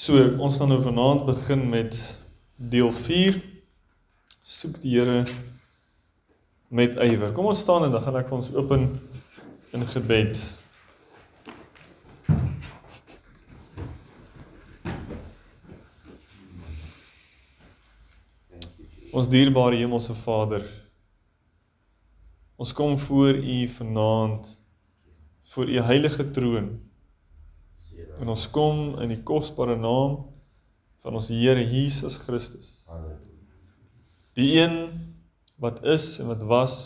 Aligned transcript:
So, 0.00 0.16
ons 0.40 0.54
gaan 0.56 0.70
nou 0.72 0.78
vanaand 0.80 1.26
begin 1.26 1.66
met 1.68 1.98
deel 2.56 2.88
4. 2.92 3.36
Soek 4.40 4.78
die 4.80 4.94
Here 4.94 5.26
met 6.72 6.96
ywer. 7.04 7.34
Kom 7.36 7.50
ons 7.50 7.60
staan 7.60 7.84
en 7.84 7.92
dan 7.92 8.00
gaan 8.06 8.16
ek 8.16 8.30
vir 8.30 8.38
ons 8.38 8.48
open 8.56 8.86
in 9.76 9.84
gebed. 9.92 10.40
Ons 19.12 19.28
dierbare 19.28 19.76
hemelse 19.84 20.16
Vader. 20.24 20.64
Ons 22.56 22.72
kom 22.72 22.96
voor 23.04 23.36
U 23.36 23.64
vanaand 23.76 24.54
voor 25.52 25.68
U 25.68 25.82
heilige 25.92 26.32
troon. 26.32 26.78
En 28.20 28.28
ons 28.28 28.48
kom 28.52 28.98
in 29.00 29.12
die 29.14 29.22
kosbare 29.24 29.76
naam 29.80 30.18
van 31.00 31.16
ons 31.16 31.30
Here 31.32 31.62
Jesus 31.64 32.18
Christus. 32.20 32.82
Die 34.36 34.52
een 34.60 34.76
wat 35.60 35.80
is 35.88 36.18
en 36.20 36.28
wat 36.28 36.44
was 36.48 36.76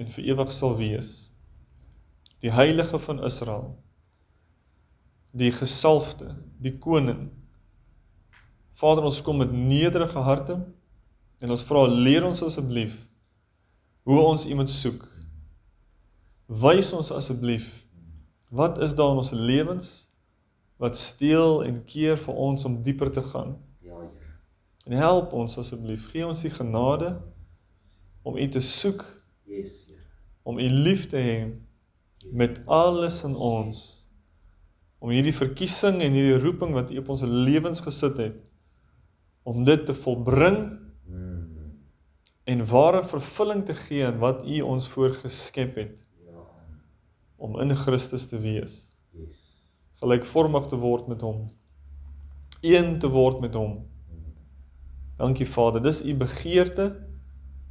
en 0.00 0.10
vir 0.10 0.32
ewig 0.32 0.50
sal 0.54 0.74
wees. 0.78 1.30
Die 2.42 2.50
heilige 2.50 2.98
van 2.98 3.22
Israel. 3.26 3.76
Die 5.30 5.52
gesalfde, 5.54 6.34
die 6.58 6.74
koning. 6.82 7.28
Vader, 8.80 9.06
ons 9.06 9.22
kom 9.22 9.38
met 9.38 9.52
nederige 9.52 10.18
harte 10.26 10.58
en 11.40 11.54
ons 11.54 11.64
vra 11.68 11.86
leer 11.86 12.26
ons 12.26 12.42
asseblief 12.42 12.96
hoe 14.08 14.18
ons 14.18 14.46
iemand 14.48 14.72
soek. 14.72 15.04
Wys 16.50 16.90
ons 16.96 17.12
asseblief 17.14 17.68
wat 18.50 18.80
is 18.82 18.96
daar 18.98 19.12
in 19.14 19.20
ons 19.22 19.30
lewens 19.30 20.09
wat 20.80 20.96
steel 20.96 21.60
en 21.64 21.82
keer 21.84 22.16
vir 22.16 22.36
ons 22.40 22.64
om 22.64 22.78
dieper 22.82 23.10
te 23.12 23.22
gaan. 23.22 23.52
Ja, 23.84 23.98
Here. 24.00 24.30
En 24.88 24.96
help 24.96 25.34
ons 25.36 25.58
asseblief, 25.60 26.06
gee 26.08 26.24
ons 26.24 26.40
die 26.40 26.52
genade 26.54 27.18
om 28.24 28.38
U 28.40 28.46
te 28.48 28.62
soek. 28.64 29.04
Yes, 29.44 29.74
Here. 29.90 30.00
Om 30.48 30.58
U 30.58 30.68
lief 30.88 31.04
te 31.12 31.20
hê 31.20 31.40
met 32.32 32.62
alles 32.64 33.20
in 33.28 33.36
ons. 33.36 33.82
Om 35.04 35.12
hierdie 35.12 35.36
verkiesing 35.36 36.00
en 36.00 36.16
hierdie 36.16 36.40
roeping 36.40 36.72
wat 36.76 36.94
U 36.94 37.00
op 37.02 37.12
ons 37.12 37.26
lewens 37.28 37.84
gesit 37.84 38.16
het 38.20 38.40
om 39.48 39.64
dit 39.64 39.84
te 39.88 39.94
volbring 39.96 40.58
mm. 41.08 41.44
en 42.52 42.66
ware 42.72 43.00
vervulling 43.08 43.64
te 43.68 43.74
gee 43.74 44.04
aan 44.06 44.20
wat 44.20 44.44
U 44.48 44.60
ons 44.68 44.88
voorgeskep 44.92 45.76
het. 45.80 45.94
Ja. 46.24 46.44
Om 47.36 47.60
in 47.64 47.76
Christus 47.76 48.28
te 48.32 48.40
wees. 48.40 48.80
Yes 49.16 49.49
gelykvormig 50.00 50.66
te 50.66 50.76
word 50.80 51.08
met 51.08 51.20
hom. 51.20 51.46
Een 52.60 52.98
te 52.98 53.08
word 53.08 53.40
met 53.40 53.54
hom. 53.54 53.78
Dankie 55.20 55.48
Vader, 55.48 55.82
dis 55.82 56.04
u 56.04 56.14
begeerte. 56.16 56.96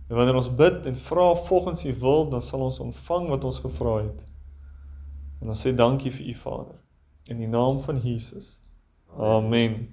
En 0.09 0.15
wanneer 0.15 0.35
ons 0.35 0.55
bid 0.55 0.85
en 0.85 0.97
vra 0.97 1.35
volgens 1.35 1.85
u 1.85 1.95
wil, 1.99 2.29
dan 2.29 2.41
sal 2.41 2.59
ons 2.59 2.79
ontvang 2.79 3.27
wat 3.29 3.43
ons 3.43 3.59
gevra 3.59 3.97
het. 4.03 4.23
En 5.41 5.49
ons 5.53 5.65
sê 5.67 5.73
dankie 5.75 6.11
vir 6.11 6.31
u 6.33 6.33
Vader 6.33 6.77
in 7.29 7.37
die 7.37 7.47
naam 7.47 7.81
van 7.85 7.99
Jesus. 8.01 8.61
Amen. 9.17 9.89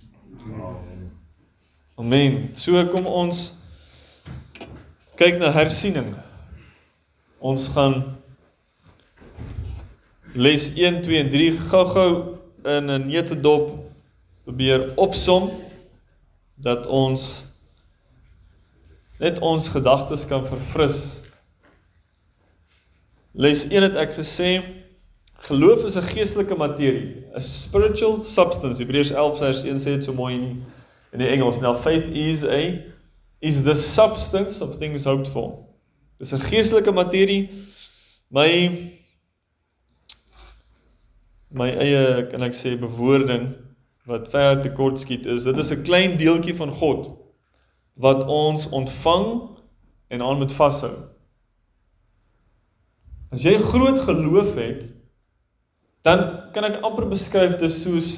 Amen. 1.95 2.51
So 2.57 2.81
kom 2.93 3.07
ons 3.07 3.51
kyk 5.21 5.39
na 5.41 5.51
hersiening. 5.53 6.15
Ons 7.39 7.69
gaan 7.77 8.17
les 10.37 10.73
1 10.77 11.03
2 11.03 11.17
en 11.17 11.31
3 11.31 11.53
gou-gou 11.71 12.39
in 12.65 12.91
'n 12.91 13.07
neutedop 13.09 13.73
probeer 14.45 14.93
opsom 14.97 15.51
dat 16.55 16.87
ons 16.87 17.45
net 19.19 19.39
ons 19.39 19.69
gedagtes 19.69 20.27
kan 20.27 20.47
verfris. 20.47 21.23
Les 23.33 23.65
1 23.69 23.83
het 23.83 23.97
ek 23.97 24.13
gesê 24.17 24.61
geloof 25.49 25.85
is 25.85 25.97
'n 25.97 26.03
geestelike 26.13 26.55
materie, 26.55 27.25
a 27.35 27.41
spiritual 27.41 28.25
substance. 28.25 28.83
Hebreërs 28.83 29.11
11 29.11 29.39
vers 29.39 29.65
1 29.65 29.79
sê 29.79 29.97
dit 29.97 30.05
so 30.05 30.13
mooi 30.13 30.35
in 30.35 30.65
in 31.13 31.19
die 31.19 31.29
Engels. 31.29 31.61
Now 31.61 31.81
faith 31.83 32.05
is 32.13 32.45
a 32.45 32.83
is 33.41 33.63
the 33.65 33.75
substance 33.75 34.61
of 34.61 34.77
things 34.79 35.05
hoped 35.05 35.29
for. 35.29 35.65
Dis 36.19 36.33
'n 36.33 36.41
geestelike 36.41 36.93
materie. 36.93 37.49
My 38.29 38.93
my 41.55 41.69
eie 41.71 42.27
kan 42.31 42.43
ek 42.43 42.57
sê 42.59 42.75
bewoording 42.79 43.53
wat 44.07 44.31
ver 44.33 44.63
te 44.63 44.71
kort 44.75 44.99
skiet 44.99 45.27
is 45.31 45.47
dit 45.47 45.59
is 45.59 45.71
'n 45.73 45.85
klein 45.87 46.17
deeltjie 46.19 46.55
van 46.55 46.73
God 46.73 47.15
wat 47.95 48.27
ons 48.27 48.69
ontvang 48.69 49.57
en 50.09 50.23
aan 50.23 50.39
moet 50.39 50.53
vashou. 50.53 50.95
As 53.33 53.43
jy 53.43 53.59
groot 53.59 53.99
geloof 53.99 54.55
het, 54.55 54.93
dan 56.03 56.51
kan 56.53 56.65
ek 56.65 56.83
amper 56.83 57.09
beskryf 57.09 57.57
dit 57.59 57.73
soos 57.73 58.11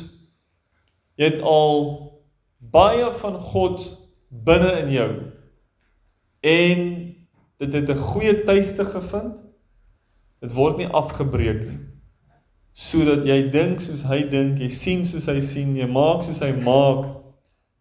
jy 1.16 1.32
het 1.32 1.42
al 1.42 2.12
baie 2.58 3.12
van 3.12 3.40
God 3.40 3.80
binne 4.28 4.72
in 4.82 4.90
jou 4.92 5.10
en 6.42 6.80
dit 7.58 7.72
het 7.72 7.90
'n 7.90 8.06
goeie 8.12 8.42
tuiste 8.44 8.84
gevind. 8.84 9.44
Dit 10.40 10.52
word 10.52 10.76
nie 10.76 10.86
afgebreek 10.86 11.66
nie 11.66 11.87
sodat 12.78 13.24
jy 13.26 13.40
dink 13.50 13.80
soos 13.82 14.04
hy 14.06 14.20
dink, 14.30 14.60
jy 14.62 14.68
sien 14.70 15.00
soos 15.06 15.26
hy 15.26 15.40
sien, 15.42 15.74
jy 15.74 15.88
maak 15.90 16.22
soos 16.26 16.38
hy 16.44 16.52
maak. 16.62 17.08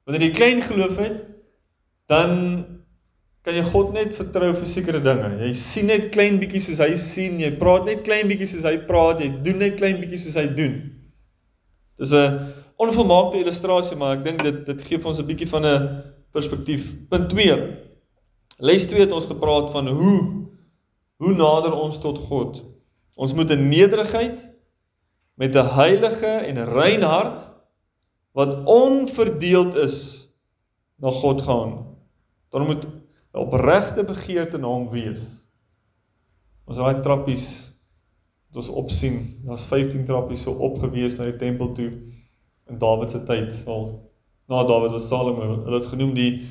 Wanneer 0.08 0.30
jy 0.30 0.34
klein 0.34 0.64
geloof 0.66 0.98
het, 0.98 1.20
dan 2.10 2.34
kan 3.46 3.56
jy 3.56 3.64
God 3.70 3.94
net 3.96 4.16
vertrou 4.18 4.50
vir 4.58 4.70
sekere 4.72 5.02
dinge. 5.04 5.30
Jy 5.46 5.52
sien 5.62 5.92
net 5.92 6.10
klein 6.16 6.40
bietjie 6.42 6.64
soos 6.66 6.82
hy 6.82 6.96
sien, 7.00 7.38
jy 7.44 7.54
praat 7.62 7.86
net 7.88 8.02
klein 8.08 8.28
bietjie 8.32 8.50
soos 8.56 8.66
hy 8.68 8.74
praat, 8.90 9.22
jy 9.22 9.30
doen 9.46 9.62
net 9.62 9.78
klein 9.78 10.02
bietjie 10.02 10.20
soos 10.26 10.40
hy 10.40 10.48
doen. 10.58 10.80
Dis 12.02 12.14
'n 12.14 12.54
onvolmaakte 12.82 13.40
illustrasie, 13.40 13.98
maar 13.98 14.18
ek 14.18 14.26
dink 14.26 14.44
dit 14.44 14.66
dit 14.66 14.82
gee 14.82 14.98
vir 14.98 15.10
ons 15.14 15.20
'n 15.20 15.30
bietjie 15.30 15.50
van 15.54 15.66
'n 15.66 16.04
perspektief. 16.34 16.84
Punt 17.10 17.30
2. 17.30 17.56
Les 18.60 18.88
2 18.88 19.00
het 19.00 19.12
ons 19.12 19.30
gepraat 19.30 19.72
van 19.72 19.88
hoe 19.88 20.20
hoe 21.18 21.34
nader 21.34 21.74
ons 21.74 21.98
tot 21.98 22.18
God. 22.18 22.64
Ons 23.16 23.34
moet 23.34 23.50
in 23.50 23.70
nederigheid 23.70 24.47
met 25.38 25.56
'n 25.56 25.70
heilige 25.78 26.26
en 26.26 26.66
rein 26.66 27.02
hart 27.02 27.48
wat 28.32 28.64
onverdeeld 28.66 29.76
is 29.76 30.28
na 30.96 31.12
God 31.12 31.42
gaan. 31.42 31.86
Dan 32.50 32.66
moet 32.66 32.88
opregte 33.32 34.04
begeerte 34.04 34.58
na 34.58 34.68
hom 34.68 34.90
wees. 34.90 35.24
Ons 36.66 36.78
raai 36.78 37.00
trappies 37.02 37.46
wat 38.48 38.64
ons 38.64 38.70
opsien. 38.82 39.42
Daar's 39.46 39.66
15 39.66 40.06
trappies 40.06 40.42
so 40.42 40.52
opgewees 40.52 41.18
na 41.18 41.30
die 41.30 41.36
tempel 41.36 41.72
toe 41.72 41.92
in 42.68 42.78
Dawid 42.78 43.12
se 43.12 43.24
tyd. 43.24 43.54
Al 43.66 44.12
na 44.48 44.64
Dawid 44.64 44.92
was 44.92 45.08
Salomo. 45.08 45.64
Hulle 45.64 45.80
het 45.80 45.92
genoem 45.94 46.14
die 46.14 46.48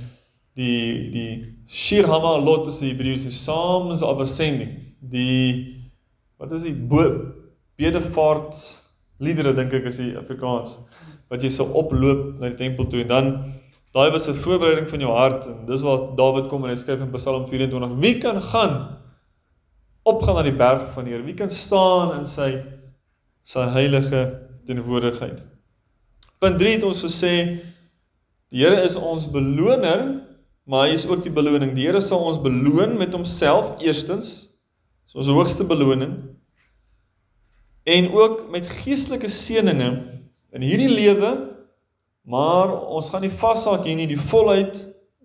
die 0.54 1.10
die 1.10 1.30
Shir 1.66 2.06
Hamalot 2.06 2.66
is 2.66 2.78
die 2.78 2.92
Hebreëse 2.94 3.28
Psalms 3.28 4.02
of 4.02 4.20
Ascending. 4.20 4.78
Die 5.00 5.74
wat 6.38 6.52
is 6.52 6.62
die 6.62 6.74
bedevaart 6.74 7.35
liedere 9.22 9.54
dink 9.56 9.72
ek 9.76 9.88
is 9.90 10.00
die 10.00 10.14
Afrikaans 10.18 10.76
wat 11.32 11.42
jy 11.42 11.50
sou 11.50 11.66
oploop 11.78 12.36
na 12.40 12.50
die 12.52 12.58
tempel 12.58 12.86
toe. 12.90 13.02
En 13.02 13.08
dan 13.10 13.30
daai 13.96 14.10
was 14.12 14.28
'n 14.28 14.34
voorbereiding 14.34 14.88
van 14.88 15.00
jou 15.00 15.12
hart 15.12 15.46
en 15.46 15.66
dis 15.66 15.82
waar 15.82 16.16
Dawid 16.16 16.48
kom 16.48 16.64
en 16.64 16.70
hy 16.70 16.76
skryf 16.76 17.00
in 17.00 17.12
Psalm 17.12 17.46
24 17.48 17.98
wie 18.00 18.18
kan 18.18 18.40
gaan 18.42 18.96
opgaan 20.04 20.34
na 20.36 20.42
die 20.42 20.56
berg 20.56 20.92
van 20.94 21.04
die 21.04 21.12
Here? 21.12 21.24
Wie 21.24 21.34
kan 21.34 21.50
staan 21.50 22.18
in 22.18 22.26
sy 22.26 22.62
sy 23.42 23.60
heilige 23.60 24.40
teenwoordigheid? 24.66 25.42
Punt 26.38 26.58
3 26.58 26.72
het 26.72 26.84
ons 26.84 27.02
gesê 27.02 27.60
die 28.50 28.62
Here 28.62 28.82
is 28.82 28.96
ons 28.96 29.26
beloner 29.26 30.22
maar 30.66 30.88
hy 30.88 30.94
is 30.94 31.06
ook 31.06 31.22
die 31.22 31.32
beloning. 31.32 31.74
Die 31.74 31.86
Here 31.86 32.00
sal 32.00 32.24
ons 32.26 32.40
beloon 32.42 32.96
met 32.98 33.14
homself 33.14 33.80
eerstens. 33.80 34.50
So 35.06 35.18
ons 35.18 35.30
hoogste 35.30 35.64
beloning 35.64 36.25
en 37.86 38.08
ook 38.14 38.46
met 38.50 38.66
geestelike 38.82 39.30
seënings 39.30 40.08
in 40.56 40.64
hierdie 40.64 40.90
lewe 40.90 41.32
maar 42.26 42.72
ons 42.96 43.10
gaan 43.12 43.22
nie 43.22 43.34
vashak 43.42 43.86
hier 43.86 43.98
nie 43.98 44.08
die 44.10 44.20
volheid 44.32 44.74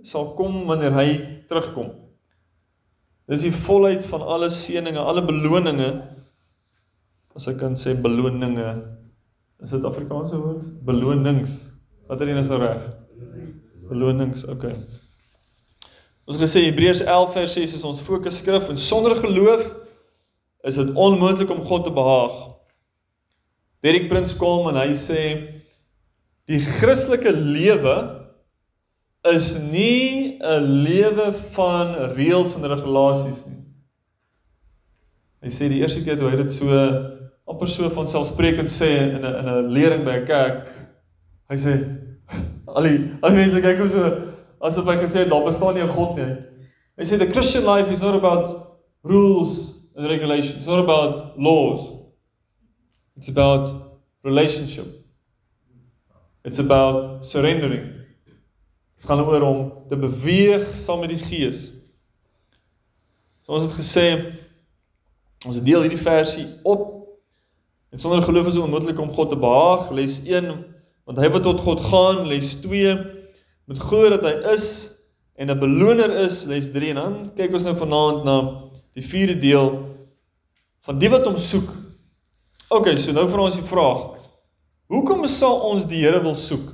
sal 0.06 0.32
kom 0.38 0.64
wanneer 0.70 0.94
hy 0.98 1.10
terugkom. 1.50 1.92
Dis 3.30 3.46
die 3.46 3.54
volheid 3.54 4.06
van 4.10 4.26
alle 4.26 4.50
seënings 4.54 5.02
alle 5.02 5.24
beloninge. 5.26 5.92
As 7.38 7.48
ek 7.50 7.62
kan 7.62 7.78
sê 7.78 7.94
beloninge 7.98 8.74
is 9.62 9.74
dit 9.74 9.86
Afrikaanse 9.86 10.38
woord? 10.42 10.66
Belonings. 10.86 11.70
Watter 12.10 12.30
een 12.30 12.42
is 12.42 12.50
nou 12.50 12.60
reg? 12.62 12.82
Belonings 13.90 14.46
okay 14.50 14.74
ons 16.32 16.40
gesê 16.40 16.64
Hebreërs 16.68 17.02
11 17.04 17.34
vers 17.36 17.54
6 17.58 17.74
is 17.76 17.84
ons 17.88 18.02
fokus 18.08 18.38
skrif 18.40 18.70
en 18.72 18.78
sonder 18.80 19.18
geloof 19.20 19.66
is 20.70 20.78
dit 20.80 20.94
onmoontlik 20.96 21.50
om 21.52 21.64
God 21.68 21.84
te 21.88 21.92
behaag 21.92 22.38
Derek 23.82 24.10
Prins 24.10 24.34
kom 24.38 24.68
en 24.70 24.78
hy 24.78 24.94
sê 24.98 25.22
Die 26.50 26.60
Christelike 26.60 27.32
lewe 27.32 27.96
is 29.30 29.54
nie 29.72 30.40
'n 30.42 30.64
lewe 30.84 31.32
van 31.56 31.94
reëls 32.18 32.56
en 32.58 32.66
regulasies 32.66 33.46
nie. 33.46 33.62
Hy 35.44 35.50
sê 35.50 35.70
die 35.70 35.82
eerste 35.82 36.02
keer 36.04 36.18
toe 36.18 36.30
hy 36.30 36.42
dit 36.42 36.52
so 36.52 36.68
amper 37.48 37.70
so 37.70 37.90
van 37.90 38.10
selfsprekend 38.10 38.70
sê 38.74 38.90
in 39.16 39.22
'n 39.22 39.36
in 39.40 39.48
'n 39.48 39.72
lering 39.74 40.04
by 40.04 40.18
'n 40.18 40.26
kerk, 40.26 40.68
hy 41.50 41.56
sê 41.56 41.78
al 42.76 42.84
die 42.84 43.00
al 43.22 43.30
die 43.30 43.38
mense 43.38 43.62
kyk 43.62 43.80
hom 43.80 43.90
so 43.90 44.12
asof 44.62 44.86
hy 44.86 44.98
gesê 44.98 45.24
het 45.24 45.30
daar 45.30 45.46
bestaan 45.46 45.76
nie 45.76 45.84
'n 45.84 45.96
God 45.96 46.18
nie. 46.18 46.36
Hy 46.98 47.06
sê 47.06 47.18
the 47.18 47.32
Christian 47.32 47.66
life 47.66 47.92
is 47.92 48.02
not 48.02 48.16
about 48.16 48.78
rules 49.04 49.86
and 49.96 50.08
regulations. 50.08 50.58
It's 50.58 50.68
not 50.68 50.84
about 50.84 51.38
laws. 51.38 52.01
It's 53.22 53.30
about 53.30 53.70
relationship. 54.24 54.88
It's 56.44 56.58
about 56.58 57.24
surrendering. 57.26 57.84
Dit 58.98 59.06
gaan 59.06 59.20
oor 59.22 59.42
om 59.42 59.60
te 59.88 59.98
beweeg 59.98 60.64
saam 60.74 61.04
met 61.04 61.12
die 61.14 61.20
Gees. 61.22 61.68
So 63.46 63.54
ons 63.54 63.68
het 63.68 63.76
gesê 63.78 64.06
ons 65.46 65.60
deel 65.62 65.86
hierdie 65.86 66.02
versie 66.02 66.48
op 66.66 66.88
en 67.94 68.02
sonder 68.02 68.26
geloof 68.26 68.50
is 68.50 68.58
dit 68.58 68.64
onmoontlik 68.66 69.04
om 69.06 69.14
God 69.14 69.30
te 69.30 69.38
behaag. 69.38 69.94
Les 69.94 70.18
1 70.26 70.50
want 71.06 71.22
hy 71.22 71.30
wat 71.30 71.46
tot 71.46 71.62
God 71.62 71.86
gaan, 71.92 72.24
les 72.26 72.56
2 72.64 72.96
moet 73.70 73.86
glo 73.86 74.10
dat 74.16 74.26
hy 74.26 74.34
is 74.56 74.68
en 75.38 75.54
'n 75.54 75.60
beloner 75.62 76.18
is, 76.26 76.42
les 76.50 76.74
3 76.74 76.90
en 76.96 77.02
dan 77.04 77.22
kyk 77.38 77.54
ons 77.54 77.70
nou 77.70 77.78
vanaand 77.86 78.26
na 78.26 78.42
die 78.98 79.06
vierde 79.06 79.38
deel 79.38 79.72
van 80.90 80.98
die 80.98 81.14
wat 81.14 81.30
hom 81.30 81.38
soek. 81.38 81.70
OK, 82.72 82.88
so 83.04 83.12
nou 83.12 83.26
vir 83.28 83.42
ons 83.44 83.56
die 83.60 83.68
vraag. 83.68 84.04
Hoekom 84.92 85.26
sal 85.28 85.58
ons 85.68 85.84
die 85.92 85.98
Here 86.06 86.22
wil 86.24 86.38
soek? 86.40 86.70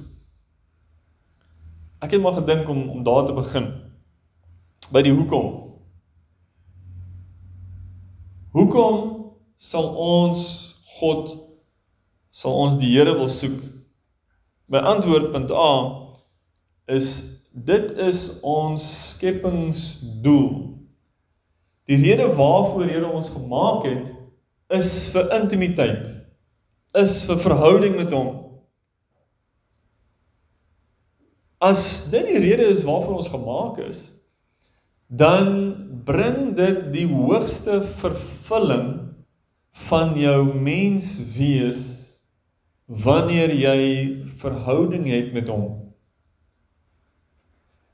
Ek 2.06 2.12
het 2.14 2.22
maar 2.22 2.36
gedink 2.38 2.68
om 2.70 2.84
om 2.94 3.00
daar 3.06 3.26
te 3.26 3.34
begin. 3.34 3.72
By 4.94 5.02
die 5.02 5.14
hoekom. 5.18 5.48
Hoekom 8.54 9.00
sal 9.58 9.90
ons 9.98 10.46
God 11.00 11.34
sal 12.30 12.54
ons 12.68 12.78
die 12.78 12.92
Here 12.94 13.18
wil 13.18 13.32
soek? 13.34 13.58
My 14.70 14.84
antwoord 14.94 15.32
punt 15.34 15.50
A 15.50 15.72
is 16.94 17.10
dit 17.50 17.90
is 18.06 18.22
ons 18.46 18.86
skepingsdoel. 19.16 20.78
Die 21.90 21.98
rede 22.06 22.30
waarvoor 22.38 22.86
Here 22.86 23.10
ons 23.10 23.34
gemaak 23.34 23.90
het 23.90 24.14
is 24.74 24.92
vir 25.14 25.32
intimiteit. 25.38 26.08
Is 26.98 27.22
vir 27.28 27.40
verhouding 27.44 27.96
met 28.00 28.14
hom. 28.16 28.34
As 31.64 31.82
dit 32.12 32.26
die 32.28 32.42
rede 32.42 32.68
is 32.70 32.86
waarvoor 32.86 33.22
ons 33.24 33.32
gemaak 33.34 33.80
is, 33.82 34.02
dan 35.08 35.50
bring 36.06 36.54
dit 36.58 36.84
die 36.94 37.08
hoogste 37.08 37.80
vervulling 38.02 38.92
van 39.88 40.14
jou 40.20 40.42
menswees 40.54 41.82
wanneer 42.88 43.52
jy 43.56 43.82
verhouding 44.40 45.08
het 45.10 45.34
met 45.36 45.50
hom. 45.52 45.88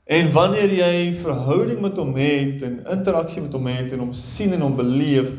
En 0.04 0.28
wanneer 0.34 0.72
jy 0.76 0.96
verhouding 1.22 1.80
met 1.80 1.96
hom 1.96 2.12
het 2.18 2.62
en 2.66 2.82
interaksie 2.92 3.42
met 3.42 3.54
hom 3.56 3.66
het 3.72 3.94
en 3.94 4.04
hom 4.04 4.12
sien 4.12 4.52
en 4.52 4.66
hom 4.66 4.76
beleef, 4.76 5.30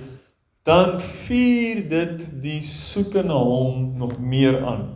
dan 0.66 0.98
vier 1.28 1.84
dit 1.90 2.24
die 2.42 2.62
soeke 2.66 3.22
na 3.24 3.38
hom 3.38 3.92
nog 4.02 4.18
meer 4.18 4.58
aan. 4.66 4.88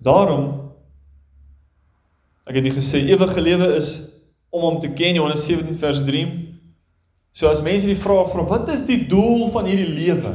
Daarom 0.00 0.48
ek 2.46 2.60
het 2.60 2.64
nie 2.64 2.76
gesê 2.76 3.02
ewige 3.04 3.42
lewe 3.42 3.72
is 3.76 3.90
om 4.54 4.64
hom 4.64 4.80
te 4.80 4.88
ken 4.96 5.18
Johannes 5.18 5.44
17 5.44 5.76
vers 5.82 6.04
3. 6.06 6.24
So 7.36 7.50
as 7.50 7.60
mense 7.64 7.88
die 7.90 7.98
vraag 8.00 8.30
vra 8.32 8.46
wat 8.48 8.70
is 8.72 8.86
die 8.88 9.02
doel 9.10 9.50
van 9.52 9.68
hierdie 9.68 9.92
lewe? 9.92 10.32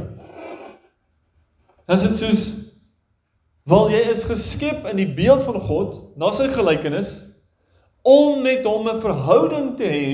Dan 1.88 1.98
is 1.98 2.06
dit 2.06 2.20
soos 2.20 2.44
Wel 3.70 3.92
jy 3.92 3.98
is 4.10 4.24
geskep 4.26 4.88
in 4.90 4.98
die 4.98 5.12
beeld 5.14 5.44
van 5.46 5.60
God, 5.62 5.94
na 6.18 6.32
sy 6.34 6.48
gelykenis 6.50 7.12
om 8.02 8.40
met 8.42 8.64
hom 8.66 8.88
'n 8.90 8.98
verhouding 8.98 9.76
te 9.78 9.86
hê 9.86 10.06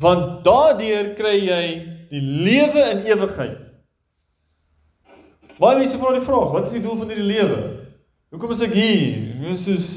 want 0.00 0.42
daardeur 0.46 1.12
kry 1.18 1.36
jy 1.38 1.64
die 2.10 2.22
lewe 2.22 2.82
in 2.92 3.04
ewigheid. 3.06 3.62
Baie 5.58 5.78
mense 5.78 5.98
vra 6.00 6.16
die 6.16 6.24
vraag, 6.26 6.50
wat 6.54 6.66
is 6.66 6.74
die 6.76 6.82
doel 6.82 6.98
van 6.98 7.12
hierdie 7.12 7.28
lewe? 7.28 7.60
Hoekom 8.34 8.54
is 8.56 8.64
ek 8.66 8.74
hier? 8.74 9.20
Dis 9.44 9.68
soos 9.68 9.88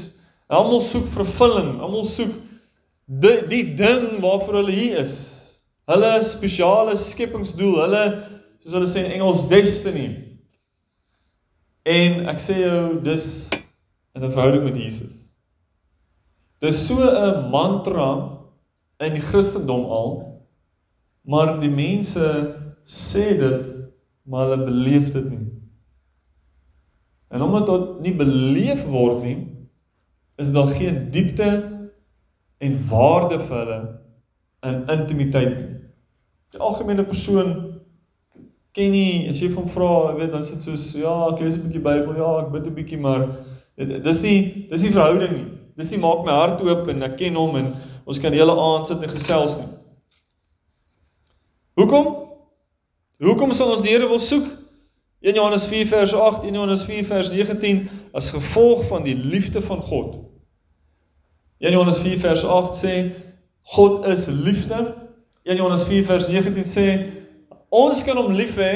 almal 0.54 0.84
soek 0.86 1.08
vervulling, 1.10 1.74
almal 1.82 2.06
soek 2.06 2.36
die 3.08 3.40
die 3.50 3.64
ding 3.78 4.20
waarvoor 4.22 4.60
hulle 4.60 4.76
hier 4.76 5.02
is. 5.02 5.16
Hulle 5.90 6.12
spesiale 6.28 6.94
skepingsdoel, 7.00 7.80
hulle 7.82 8.04
soos 8.62 8.76
hulle 8.76 8.90
sê 8.90 9.02
in 9.02 9.16
Engels 9.18 9.46
destiny. 9.50 10.08
En 11.88 12.28
ek 12.30 12.42
sê 12.44 12.60
jou 12.60 13.00
dis 13.02 13.26
in 14.14 14.22
'n 14.22 14.30
verhouding 14.30 14.64
met 14.64 14.76
Jesus. 14.76 15.32
Dis 16.60 16.86
so 16.86 17.02
'n 17.02 17.50
mantra 17.50 18.37
in 19.04 19.14
die 19.14 19.22
Christendom 19.22 19.84
al, 19.84 20.14
maar 21.28 21.58
die 21.60 21.70
mense 21.70 22.24
sê 22.88 23.36
dit, 23.38 23.66
maar 24.28 24.48
hulle 24.48 24.66
beleef 24.68 25.12
dit 25.12 25.30
nie. 25.30 25.44
En 27.28 27.44
omdat 27.44 27.66
dit 27.68 28.08
nie 28.08 28.14
beleef 28.16 28.84
word 28.88 29.22
nie, 29.24 29.38
is 30.40 30.52
daar 30.52 30.70
geen 30.72 31.08
diepte 31.12 31.48
en 32.58 32.78
waarde 32.88 33.38
vir 33.44 33.58
hulle 33.58 33.80
in 34.68 34.78
intimiteit. 34.90 35.58
Die 36.54 36.60
algemene 36.64 37.04
persoon 37.04 37.52
ken 38.76 38.92
nie 38.94 39.28
as 39.30 39.40
jy 39.42 39.50
van 39.52 39.68
vra, 39.74 39.92
jy 40.08 40.16
weet 40.22 40.32
dan 40.34 40.46
sit 40.46 40.64
soos 40.64 40.90
ja, 40.96 41.12
ek 41.28 41.42
lees 41.42 41.56
'n 41.58 41.66
bietjie 41.66 41.84
Bybel, 41.84 42.16
ja, 42.16 42.30
ek 42.44 42.52
bid 42.54 42.66
'n 42.66 42.74
bietjie, 42.74 42.98
maar 42.98 43.28
dis 43.76 44.22
nie 44.22 44.66
dis 44.70 44.82
nie 44.82 44.94
verhouding 44.94 45.32
nie. 45.36 45.46
Dis 45.76 45.90
nie 45.90 46.02
maak 46.02 46.24
my 46.26 46.32
hart 46.32 46.62
oop 46.62 46.88
en 46.88 47.02
ek 47.02 47.18
ken 47.18 47.36
hom 47.38 47.56
en 47.56 47.72
ons 48.08 48.20
kan 48.22 48.32
die 48.32 48.40
hele 48.40 48.54
aand 48.56 48.88
sit 48.88 49.02
en 49.04 49.12
gesels 49.12 49.58
nie. 49.60 49.68
Hoekom? 51.78 52.08
Hoekom 53.22 53.52
sal 53.54 53.74
ons 53.74 53.84
die 53.84 53.92
Here 53.92 54.08
wil 54.10 54.22
soek? 54.22 54.48
1 55.26 55.34
Johannes 55.34 55.66
4 55.66 55.86
vers 55.90 56.14
8, 56.14 56.46
1 56.46 56.54
Johannes 56.54 56.84
4 56.86 57.04
vers 57.06 57.30
19 57.34 57.84
as 58.16 58.30
gevolg 58.30 58.86
van 58.90 59.04
die 59.06 59.16
liefde 59.18 59.60
van 59.62 59.82
God. 59.82 60.16
1 61.58 61.74
Johannes 61.74 61.98
4 61.98 62.20
vers 62.22 62.44
8 62.44 62.78
sê 62.78 62.94
God 63.74 64.06
is 64.06 64.26
liefde. 64.26 64.94
1 65.42 65.58
Johannes 65.58 65.84
4 65.90 66.06
vers 66.06 66.28
19 66.30 66.66
sê 66.66 66.88
Ons 67.68 68.00
kan 68.06 68.16
hom 68.16 68.32
lief 68.32 68.56
hê 68.56 68.74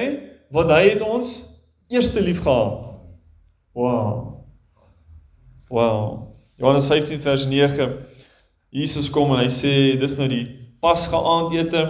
want 0.52 0.68
hy 0.68 0.82
het 0.90 1.02
ons 1.06 1.30
eerste 1.88 2.20
lief 2.20 2.42
gehad. 2.44 2.90
Wow. 3.72 4.44
Wow. 5.72 6.34
Johannes 6.60 6.86
15 6.90 7.22
vers 7.24 7.46
9. 7.48 7.88
Jesus 8.72 9.10
kom 9.12 9.34
en 9.34 9.42
hy 9.42 9.50
sê 9.52 9.72
dis 10.00 10.16
nou 10.16 10.30
die 10.32 10.46
Pasga 10.82 11.18
aandete. 11.20 11.82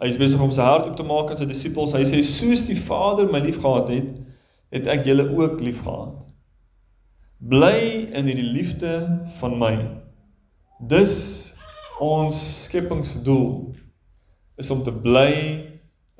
Hy 0.00 0.08
is 0.08 0.16
besig 0.18 0.40
om 0.40 0.50
sy 0.54 0.64
hart 0.64 0.88
oop 0.88 0.96
te 0.96 1.04
maak 1.04 1.28
aan 1.30 1.38
sy 1.38 1.46
disippels. 1.50 1.92
Hy 1.92 2.06
sê 2.08 2.22
soos 2.24 2.64
die 2.66 2.78
Vader 2.88 3.28
my 3.28 3.42
lief 3.44 3.60
gehad 3.60 3.92
het, 3.92 4.08
het 4.72 4.88
ek 4.88 5.04
julle 5.06 5.28
ook 5.36 5.60
lief 5.60 5.82
gehad. 5.84 6.24
Bly 7.52 8.08
in 8.16 8.26
hierdie 8.28 8.48
liefde 8.48 8.94
van 9.42 9.58
my. 9.60 9.74
Dis 10.88 11.14
ons 12.00 12.40
skepingsdoel 12.64 13.76
is 14.60 14.72
om 14.72 14.80
te 14.84 14.92
bly 15.04 15.32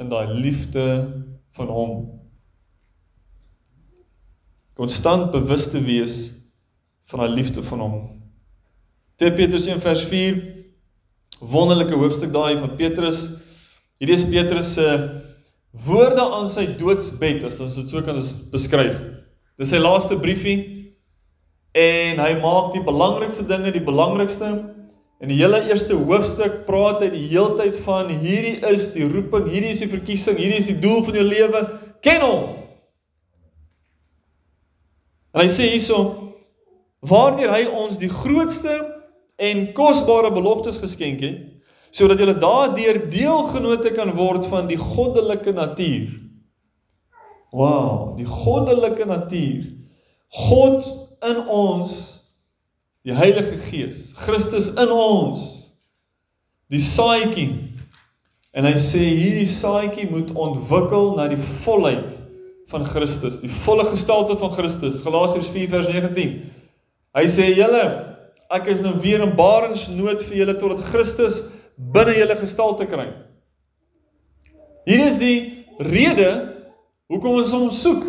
in 0.00 0.12
daai 0.12 0.28
liefde 0.36 0.84
van 1.56 1.72
hom. 1.72 1.96
Konstant 4.76 5.32
bewus 5.32 5.70
te 5.72 5.80
wees 5.84 6.22
van 7.08 7.24
daai 7.24 7.36
liefde 7.40 7.64
van 7.64 7.84
hom. 7.88 8.19
2 9.20 9.36
Petrus 9.36 9.68
1 9.68 9.82
vers 9.84 10.02
4 10.08 10.40
wonderlike 11.52 11.96
hoofstuk 11.96 12.32
daai 12.32 12.58
van 12.60 12.74
Petrus. 12.76 13.22
Hierdie 14.00 14.16
is 14.16 14.26
Petrus 14.32 14.74
se 14.78 14.86
woorde 15.86 16.24
aan 16.24 16.48
sy 16.50 16.66
doodsbed 16.80 17.44
as 17.46 17.60
ons 17.60 17.76
dit 17.76 17.92
so 17.92 18.02
kan 18.04 18.18
beskryf. 18.52 18.96
Dis 19.60 19.72
sy 19.74 19.80
laaste 19.80 20.16
briefie 20.20 20.58
en 21.76 22.18
hy 22.18 22.32
maak 22.40 22.72
die 22.74 22.84
belangrikste 22.84 23.44
dinge 23.48 23.70
die 23.76 23.84
belangrikste 23.84 24.54
In 25.20 25.28
die 25.28 25.36
hele 25.36 25.58
eerste 25.68 25.92
hoofstuk 26.00 26.62
praat 26.64 27.02
hy 27.04 27.10
die 27.12 27.26
heeltyd 27.28 27.76
van 27.84 28.08
hierdie 28.22 28.56
is 28.70 28.86
die 28.94 29.04
roeping, 29.04 29.50
hierdie 29.52 29.74
is 29.74 29.82
die 29.82 29.90
verkiesing, 29.92 30.38
hierdie 30.40 30.62
is 30.62 30.70
die 30.70 30.78
doel 30.80 31.02
van 31.04 31.18
jou 31.18 31.24
lewe. 31.28 31.60
Ken 32.00 32.24
hom. 32.24 32.46
En 35.36 35.42
hy 35.42 35.50
sê 35.52 35.68
hierso 35.74 35.98
waardeur 37.04 37.52
hy 37.52 37.66
ons 37.68 38.00
die 38.00 38.08
grootste 38.08 38.78
en 39.40 39.70
kosbare 39.76 40.32
beloftes 40.34 40.80
geskenk 40.82 41.24
het 41.24 41.46
sodat 41.90 42.20
jy 42.22 42.34
daardeur 42.38 43.00
deelgenote 43.10 43.90
kan 43.96 44.12
word 44.14 44.44
van 44.46 44.68
die 44.70 44.78
goddelike 44.78 45.50
natuur. 45.56 46.12
Wow, 47.50 48.14
die 48.14 48.28
goddelike 48.28 49.08
natuur. 49.10 49.64
God 50.30 50.86
in 51.26 51.40
ons, 51.50 51.96
die 53.02 53.16
Heilige 53.16 53.58
Gees, 53.58 54.12
Christus 54.22 54.70
in 54.78 54.92
ons. 54.94 55.42
Die 56.70 56.78
saadjie. 56.78 57.48
En 58.54 58.66
hy 58.66 58.76
sê 58.78 59.02
hierdie 59.02 59.48
saadjie 59.50 60.06
moet 60.10 60.30
ontwikkel 60.38 61.16
na 61.18 61.26
die 61.32 61.40
volheid 61.64 62.20
van 62.70 62.86
Christus, 62.86 63.40
die 63.42 63.50
volle 63.64 63.82
gestalte 63.88 64.36
van 64.38 64.54
Christus. 64.54 65.02
Galasiërs 65.02 65.50
4 65.50 65.72
vers 65.74 65.90
19. 65.90 66.38
Hy 67.18 67.26
sê 67.26 67.48
julle, 67.56 67.82
ek 68.50 68.66
is 68.72 68.82
nou 68.82 68.96
weer 69.00 69.22
in 69.22 69.36
barensnood 69.38 70.22
vir 70.26 70.42
julle 70.42 70.56
totdat 70.58 70.82
Christus 70.90 71.42
binne 71.94 72.16
julle 72.16 72.36
gestalte 72.36 72.86
kry. 72.90 73.06
Hier 74.88 75.06
is 75.06 75.18
die 75.20 75.66
rede 75.78 76.30
hoekom 77.10 77.38
ons 77.40 77.54
hom 77.54 77.70
soek. 77.70 78.04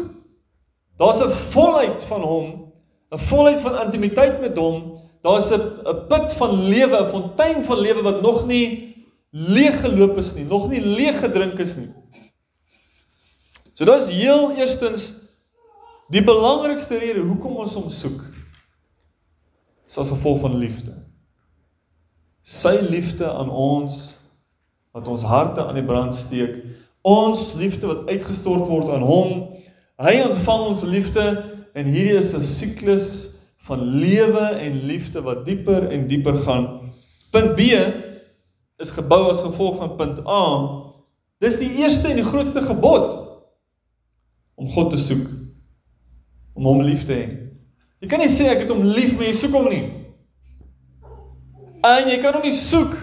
Daar's 0.98 1.22
'n 1.22 1.32
volheid 1.54 2.04
van 2.10 2.22
hom, 2.22 2.74
'n 3.12 3.20
volheid 3.30 3.60
van 3.60 3.86
intimiteit 3.86 4.42
met 4.42 4.58
hom. 4.58 5.00
Daar's 5.22 5.52
'n 5.52 5.62
'n 5.86 6.08
put 6.10 6.34
van 6.34 6.54
lewe, 6.70 6.98
'n 6.98 7.10
fontein 7.10 7.64
van 7.64 7.80
lewe 7.80 8.02
wat 8.02 8.22
nog 8.22 8.46
nie 8.48 8.96
leeg 9.32 9.80
geloop 9.82 10.18
is 10.18 10.34
nie, 10.34 10.46
nog 10.46 10.70
nie 10.70 10.82
leeg 10.82 11.20
gedrink 11.20 11.60
is 11.60 11.76
nie. 11.76 11.90
So 13.74 13.86
dis 13.86 14.10
heel 14.10 14.52
eerstens 14.52 15.22
die 16.10 16.24
belangrikste 16.24 16.98
rede 16.98 17.20
hoekom 17.20 17.56
ons 17.56 17.74
hom 17.74 17.90
soek. 17.90 18.31
Dis 19.92 19.98
as 19.98 20.10
gevolg 20.14 20.40
van 20.40 20.54
liefde. 20.56 20.94
Sy 22.48 22.78
liefde 22.80 23.28
aan 23.28 23.50
ons 23.52 23.98
wat 24.96 25.10
ons 25.12 25.26
harte 25.28 25.66
aan 25.66 25.76
die 25.76 25.84
brand 25.84 26.16
steek. 26.16 26.62
Ons 27.04 27.50
liefde 27.60 27.90
wat 27.90 28.08
uitgestort 28.08 28.70
word 28.70 28.88
aan 28.88 29.04
hom. 29.04 29.34
Hy 30.00 30.14
ontvang 30.30 30.64
ons 30.70 30.86
liefde 30.88 31.26
en 31.76 31.92
hierdie 31.92 32.16
is 32.22 32.32
'n 32.32 32.48
siklus 32.48 33.10
van 33.68 33.84
lewe 33.84 34.46
en 34.64 34.80
liefde 34.88 35.26
wat 35.28 35.44
dieper 35.46 35.92
en 35.92 36.08
dieper 36.08 36.40
gaan. 36.48 36.94
Punt 37.36 37.56
B 37.60 37.76
is 38.80 38.96
gebou 38.96 39.28
as 39.30 39.44
gevolg 39.44 39.78
van 39.84 39.98
punt 39.98 40.24
A. 40.24 40.44
Dis 41.44 41.60
die 41.60 41.84
eerste 41.84 42.08
en 42.08 42.16
die 42.16 42.32
grootste 42.32 42.62
gebod 42.62 43.12
om 44.56 44.72
God 44.72 44.90
te 44.90 44.98
soek. 44.98 45.28
Om 46.56 46.64
hom 46.64 46.82
lief 46.82 47.04
te 47.04 47.14
hê. 47.14 47.41
Jy 48.02 48.10
kan 48.10 48.22
nie 48.24 48.32
sê 48.34 48.48
ek 48.50 48.64
het 48.64 48.72
hom 48.74 48.82
lief, 48.82 49.14
maar 49.14 49.28
jy 49.30 49.36
soek 49.38 49.54
hom 49.54 49.68
nie. 49.70 49.84
En 51.86 52.10
jy 52.10 52.18
kan 52.22 52.34
hom 52.34 52.46
nie 52.46 52.56
soek 52.58 52.96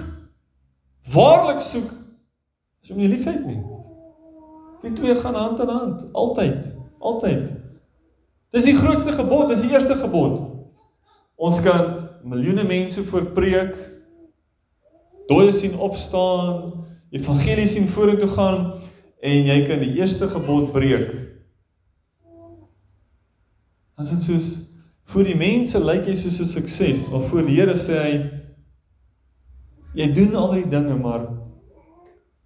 waarlik 1.14 1.62
soek 1.62 1.92
as 1.92 2.90
jy 2.90 2.96
hom 2.96 3.02
nie 3.04 3.12
liefhet 3.12 3.44
nie. 3.46 3.60
Die 4.82 4.94
twee 4.98 5.14
gaan 5.18 5.38
hand 5.38 5.62
aan 5.62 5.70
hand, 5.70 6.02
altyd, 6.18 6.66
altyd. 6.98 7.46
Dis 8.54 8.66
die 8.66 8.76
grootste 8.78 9.14
gebod, 9.14 9.48
dis 9.50 9.62
die 9.62 9.72
eerste 9.74 9.94
gebod. 9.98 10.38
Ons 11.38 11.60
kan 11.62 12.08
miljoene 12.26 12.64
mense 12.66 13.02
voorpreek, 13.10 13.76
dooies 15.30 15.60
sien 15.62 15.76
opstaan, 15.78 16.72
evangelie 17.14 17.66
sien 17.70 17.86
vorentoe 17.92 18.30
gaan 18.34 18.62
en 19.22 19.46
jy 19.46 19.58
kan 19.68 19.82
die 19.82 19.94
eerste 19.98 20.26
gebod 20.30 20.72
breek. 20.74 21.12
As 23.98 24.10
dit 24.10 24.22
soos 24.22 24.67
vir 25.12 25.24
die 25.24 25.36
mense 25.38 25.80
lyk 25.80 26.08
jy 26.08 26.16
soos 26.16 26.40
'n 26.40 26.44
sukses, 26.44 27.08
maar 27.10 27.28
voor 27.28 27.46
die 27.46 27.56
Here 27.56 27.76
sê 27.76 28.00
hy 28.02 28.14
jy 29.94 30.12
doen 30.12 30.34
al 30.36 30.52
die 30.52 30.68
dinge 30.68 30.96
maar 30.96 31.28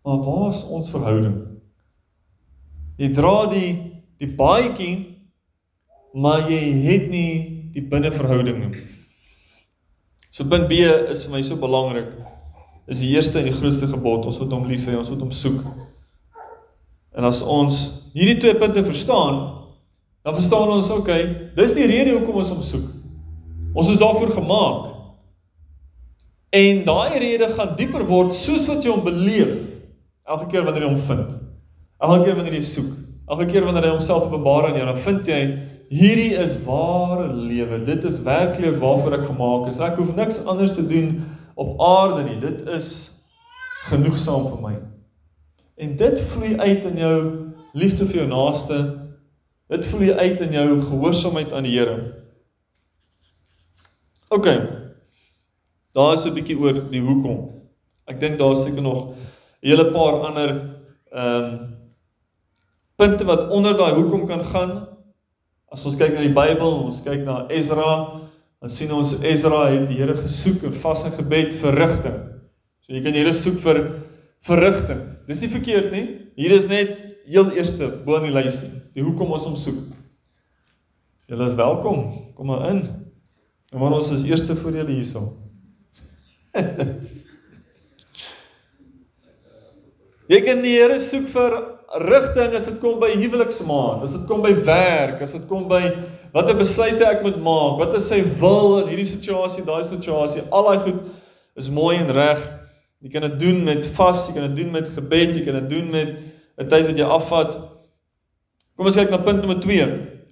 maar 0.04 0.18
waar 0.18 0.50
is 0.50 0.64
ons 0.64 0.90
verhouding? 0.90 1.60
Jy 2.98 3.12
dra 3.14 3.46
die 3.50 4.02
die 4.18 4.30
baadjie 4.36 5.18
maar 6.14 6.50
jy 6.50 6.60
het 6.86 7.08
nie 7.10 7.70
die 7.72 7.82
binneverhouding 7.82 8.58
nie. 8.58 8.82
So 10.30 10.44
punt 10.44 10.68
B 10.68 10.82
is 10.84 11.24
vir 11.24 11.32
my 11.32 11.42
so 11.42 11.56
belangrik. 11.56 12.12
Is 12.86 13.00
die 13.00 13.12
eerste 13.14 13.38
en 13.38 13.44
die 13.44 13.56
grootste 13.56 13.86
gebod, 13.86 14.26
ons 14.26 14.38
moet 14.38 14.52
hom 14.52 14.68
lief 14.68 14.86
hê, 14.86 14.96
ons 14.98 15.08
moet 15.08 15.20
hom 15.20 15.32
soek. 15.32 15.60
En 17.16 17.24
as 17.24 17.42
ons 17.42 17.78
hierdie 18.14 18.38
twee 18.40 18.54
punte 18.58 18.84
verstaan, 18.84 19.61
dan 20.22 20.36
verstaan 20.38 20.70
ons 20.70 20.90
okay, 20.94 21.50
dis 21.56 21.74
die 21.76 21.86
rede 21.90 22.14
hoekom 22.16 22.40
ons 22.42 22.52
hom 22.54 22.62
soek. 22.62 22.88
Ons 23.74 23.90
is 23.90 24.00
daarvoor 24.00 24.34
gemaak. 24.36 24.88
En 26.52 26.82
daai 26.84 27.18
rede 27.18 27.48
gaan 27.56 27.74
dieper 27.78 28.04
word 28.06 28.36
soos 28.36 28.66
wat 28.68 28.84
jy 28.84 28.92
hom 28.92 29.04
beleef 29.06 29.54
elke 30.28 30.50
keer 30.52 30.66
wanneer 30.66 30.86
jy 30.86 30.92
hom 30.92 31.04
vind. 31.08 31.30
Elke 32.02 32.26
keer 32.26 32.36
wanneer 32.38 32.58
jy 32.58 32.66
soek, 32.68 32.90
elke 33.30 33.46
keer 33.50 33.64
wanneer 33.66 33.88
hy 33.88 33.94
homself 33.96 34.26
openbaar 34.28 34.68
aan 34.68 34.78
jou, 34.78 34.86
dan 34.90 35.00
vind 35.06 35.30
jy 35.32 35.40
hierdie 35.92 36.32
is 36.40 36.54
ware 36.66 37.28
lewe. 37.32 37.80
Dit 37.88 38.04
is 38.08 38.20
werklik 38.26 38.78
waarvoor 38.80 39.18
ek 39.18 39.26
gemaak 39.28 39.68
is. 39.72 39.80
Ek 39.82 39.98
hoef 40.00 40.14
niks 40.16 40.40
anders 40.48 40.74
te 40.76 40.84
doen 40.86 41.22
op 41.60 41.80
aarde 41.82 42.24
nie. 42.28 42.38
Dit 42.40 42.62
is 42.68 42.88
genoegsaam 43.90 44.48
vir 44.54 44.62
my. 44.62 44.74
En 45.82 45.96
dit 45.96 46.20
vloei 46.32 46.54
uit 46.60 46.84
in 46.92 47.00
jou 47.00 47.16
liefde 47.76 48.06
vir 48.08 48.22
jou 48.22 48.28
naaste. 48.30 48.78
Dit 49.72 49.86
vloei 49.88 50.12
uit 50.12 50.40
in 50.44 50.52
jou 50.52 50.68
gehoorsaamheid 50.84 51.52
aan 51.56 51.64
die 51.64 51.78
Here. 51.78 51.96
OK. 54.28 54.48
Daar 55.96 56.14
is 56.14 56.24
'n 56.24 56.34
bietjie 56.34 56.58
oor 56.58 56.76
die 56.90 57.00
hoekom. 57.00 57.62
Ek 58.04 58.20
dink 58.20 58.38
daar 58.38 58.56
seker 58.56 58.82
nog 58.82 59.16
'n 59.62 59.68
hele 59.68 59.90
paar 59.92 60.20
ander 60.28 60.50
ehm 61.12 61.44
um, 61.44 61.76
punte 62.96 63.24
wat 63.24 63.48
onder 63.48 63.76
daai 63.76 63.94
hoekom 63.94 64.26
kan 64.26 64.44
gaan. 64.44 64.88
As 65.68 65.84
ons 65.86 65.96
kyk 65.96 66.14
na 66.14 66.20
die 66.20 66.36
Bybel, 66.36 66.84
ons 66.84 67.02
kyk 67.02 67.24
na 67.24 67.46
Ezra, 67.48 68.20
dan 68.60 68.70
sien 68.70 68.92
ons 68.92 69.22
Ezra 69.22 69.70
het 69.70 69.88
die 69.88 69.96
Here 69.96 70.16
gesoek 70.16 70.62
in 70.62 70.72
vas 70.72 71.04
en 71.04 71.12
gebed 71.12 71.54
vir 71.54 71.74
rigting. 71.74 72.20
So 72.80 72.92
jy 72.92 73.02
kan 73.02 73.12
die 73.12 73.24
Here 73.24 73.32
soek 73.32 73.60
vir 73.60 74.02
vir 74.40 74.58
rigting. 74.58 75.02
Dis 75.26 75.40
nie 75.40 75.48
verkeerd 75.48 75.92
nie. 75.92 76.06
Hier 76.36 76.50
is 76.50 76.68
net 76.68 76.96
heel 77.24 77.50
eerste 77.50 77.88
bo 78.04 78.16
in 78.16 78.32
die 78.32 78.42
lysie. 78.42 78.81
Die 78.92 79.02
hoekom 79.04 79.32
ons 79.32 79.46
hom 79.48 79.56
soek. 79.56 79.94
Julle 81.30 81.46
is 81.48 81.56
welkom. 81.56 82.04
Kom 82.36 82.46
maar 82.52 82.68
in. 82.70 82.82
En 83.72 83.80
maar 83.80 83.94
ons 83.96 84.10
is 84.12 84.26
eerste 84.28 84.54
vir 84.58 84.72
julle 84.82 84.92
hierso. 84.98 85.22
Jy 90.32 90.40
kan 90.44 90.60
die 90.64 90.76
Here 90.76 90.98
soek 91.00 91.26
vir 91.32 91.52
rigting 92.04 92.54
as 92.56 92.68
dit 92.68 92.78
kom 92.80 93.00
by 93.00 93.10
huweliksmaat, 93.16 94.04
as 94.06 94.14
dit 94.16 94.26
kom 94.28 94.40
by 94.44 94.52
werk, 94.64 95.20
as 95.24 95.32
dit 95.36 95.44
kom 95.48 95.66
by 95.68 95.82
watter 96.32 96.56
besluite 96.56 97.04
ek 97.04 97.24
moet 97.24 97.36
maak, 97.44 97.76
wat 97.80 97.96
is 97.98 98.06
sy 98.08 98.22
wil 98.40 98.78
in 98.80 98.88
hierdie 98.92 99.08
situasie, 99.10 99.64
daai 99.66 99.84
situasie, 99.84 100.42
al 100.52 100.64
daai 100.70 100.84
goed 100.86 101.02
is 101.60 101.68
mooi 101.72 101.98
en 101.98 102.12
reg. 102.16 102.40
Jy 103.04 103.10
kan 103.12 103.26
dit 103.26 103.36
doen 103.42 103.64
met 103.66 103.84
vas, 103.96 104.28
jy 104.28 104.34
kan 104.36 104.46
dit 104.48 104.62
doen 104.62 104.70
met 104.72 104.88
gebed, 104.94 105.36
jy 105.36 105.44
kan 105.44 105.58
dit 105.60 105.68
doen 105.74 105.88
met 105.92 106.10
'n 106.60 106.68
tyd 106.68 106.86
wat 106.88 106.98
jy 107.00 107.08
afvat. 107.18 107.71
Kom 108.76 108.88
ons 108.88 108.96
kyk 108.96 109.12
na 109.12 109.20
punt 109.20 109.42
nommer 109.42 109.60
2. 109.60 109.88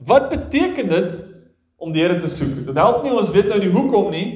Wat 0.09 0.31
beteken 0.33 0.89
dit 0.89 1.17
om 1.81 1.93
die 1.93 2.03
Here 2.03 2.17
te 2.21 2.29
soek? 2.29 2.55
Dit 2.67 2.79
help 2.81 3.05
nie 3.05 3.13
ons 3.13 3.33
weet 3.35 3.51
nou 3.53 3.61
die 3.61 3.73
hoekom 3.73 4.09
nie, 4.15 4.27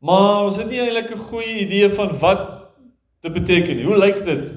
maar 0.00 0.48
ons 0.48 0.56
het 0.60 0.70
nie 0.70 0.80
eintlik 0.80 1.12
'n 1.12 1.28
goeie 1.30 1.60
idee 1.66 1.90
van 1.92 2.18
wat 2.18 2.72
dit 3.22 3.32
beteken 3.32 3.76
nie. 3.76 3.84
Hoe 3.84 3.98
lyk 3.98 4.24
dit? 4.24 4.52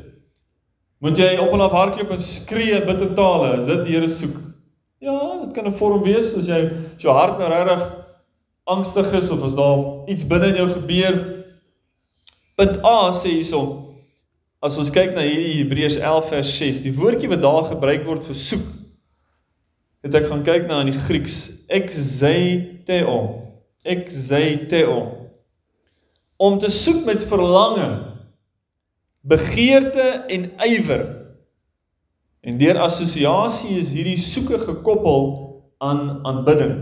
Moet 1.03 1.17
jy 1.17 1.37
op 1.37 1.51
en 1.53 1.61
af 1.61 1.71
hardloop 1.71 2.11
en 2.11 2.21
skree 2.21 2.73
en 2.73 2.87
bid 2.87 3.01
in 3.01 3.13
tale? 3.15 3.57
Is 3.57 3.65
dit 3.65 3.83
die 3.83 3.93
Here 3.93 4.07
soek? 4.07 4.37
Ja, 4.99 5.43
dit 5.43 5.53
kan 5.53 5.67
'n 5.67 5.77
vorm 5.77 6.03
wees 6.03 6.33
as 6.37 6.47
jy 6.47 6.71
as 6.95 7.01
jou 7.01 7.13
hart 7.13 7.37
nou 7.37 7.49
regtig 7.49 7.91
angstig 8.65 9.13
is 9.13 9.29
of 9.29 9.43
as 9.43 9.55
daar 9.55 10.07
iets 10.07 10.27
binne 10.27 10.47
in 10.47 10.55
jou 10.55 10.69
gebeur. 10.69 11.43
Punt 12.55 12.79
A 12.83 13.11
sê 13.11 13.29
hierson 13.29 13.93
as 14.63 14.77
ons 14.77 14.89
kyk 14.89 15.13
na 15.13 15.21
hierdie 15.21 15.59
Hebreërs 15.61 15.97
11 15.97 16.29
vers 16.29 16.57
6, 16.57 16.81
die 16.81 16.95
woordjie 16.95 17.29
wat 17.29 17.41
daar 17.41 17.67
gebruik 17.69 18.05
word 18.05 18.23
vir 18.23 18.35
soek. 18.35 18.65
Het 20.05 20.19
ek 20.19 20.27
gaan 20.29 20.43
kyk 20.45 20.67
na 20.69 20.83
in 20.83 20.91
die 20.93 21.01
Grieks, 21.01 21.65
exeiteo. 21.73 23.15
Exeiteo. 23.81 24.99
Om 26.37 26.59
te 26.61 26.69
soek 26.69 26.99
met 27.07 27.25
verlange 27.25 27.87
begeerte 29.25 30.27
en 30.29 30.51
ywer. 30.61 31.07
En 32.45 32.59
deur 32.61 32.77
assosiasie 32.85 33.79
is 33.81 33.89
hierdie 33.95 34.19
soeke 34.21 34.59
gekoppel 34.61 35.31
aan 35.81 36.19
aanbidding. 36.21 36.75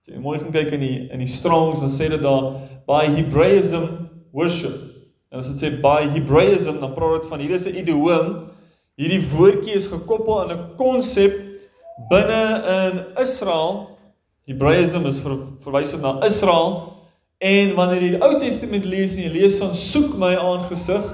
As 0.00 0.08
jy 0.08 0.22
mooi 0.24 0.38
gaan 0.40 0.54
kyk 0.54 0.72
in 0.78 0.84
die 0.86 0.96
in 1.12 1.20
die 1.20 1.28
Strongs 1.28 1.82
dan 1.84 1.92
sê 1.92 2.08
dit 2.08 2.24
daar 2.24 2.54
by 2.88 3.02
Hebraism 3.18 3.84
worship. 4.32 4.80
En 5.28 5.42
as 5.44 5.50
dit 5.52 5.60
sê 5.60 5.74
by 5.82 6.06
Hebraism 6.14 6.80
dan 6.80 6.96
praat 6.96 7.20
dit 7.20 7.28
van 7.34 7.44
hierdie 7.44 7.60
is 7.60 7.68
'n 7.68 7.76
idioom. 7.84 8.32
Hierdie 8.96 9.26
woordjie 9.34 9.76
is 9.76 9.92
gekoppel 9.92 10.40
aan 10.40 10.56
'n 10.56 10.64
konsep 10.80 11.45
binne 12.10 12.42
in 12.76 13.22
Israel. 13.22 13.98
Hebraism 14.46 15.06
is 15.06 15.18
ver, 15.20 15.38
verwys 15.64 15.94
na 16.00 16.20
Israel. 16.26 16.92
En 17.38 17.74
wanneer 17.76 18.02
jy 18.02 18.10
die 18.14 18.22
Ou 18.24 18.38
Testament 18.40 18.84
lees 18.88 19.16
en 19.16 19.26
jy 19.26 19.32
lees 19.34 19.58
van 19.60 19.74
soek 19.76 20.14
my 20.20 20.34
aangesig 20.40 21.04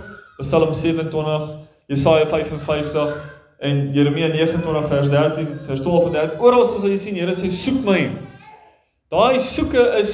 Psalm 0.42 0.74
27, 0.74 1.48
Jesaja 1.90 2.26
55 2.26 3.16
en 3.62 3.92
Jeremia 3.94 4.28
29 4.32 4.88
vers 4.88 5.08
13, 5.08 5.48
vers 5.66 5.80
12 5.80 6.06
en 6.06 6.12
13. 6.12 6.40
Oral 6.42 6.64
sal 6.66 6.86
jy 6.90 6.98
sien 6.98 7.18
Here 7.18 7.34
sê 7.38 7.50
soek 7.54 7.82
my. 7.86 8.00
Daai 9.12 9.38
soeke 9.44 9.82
is 10.00 10.12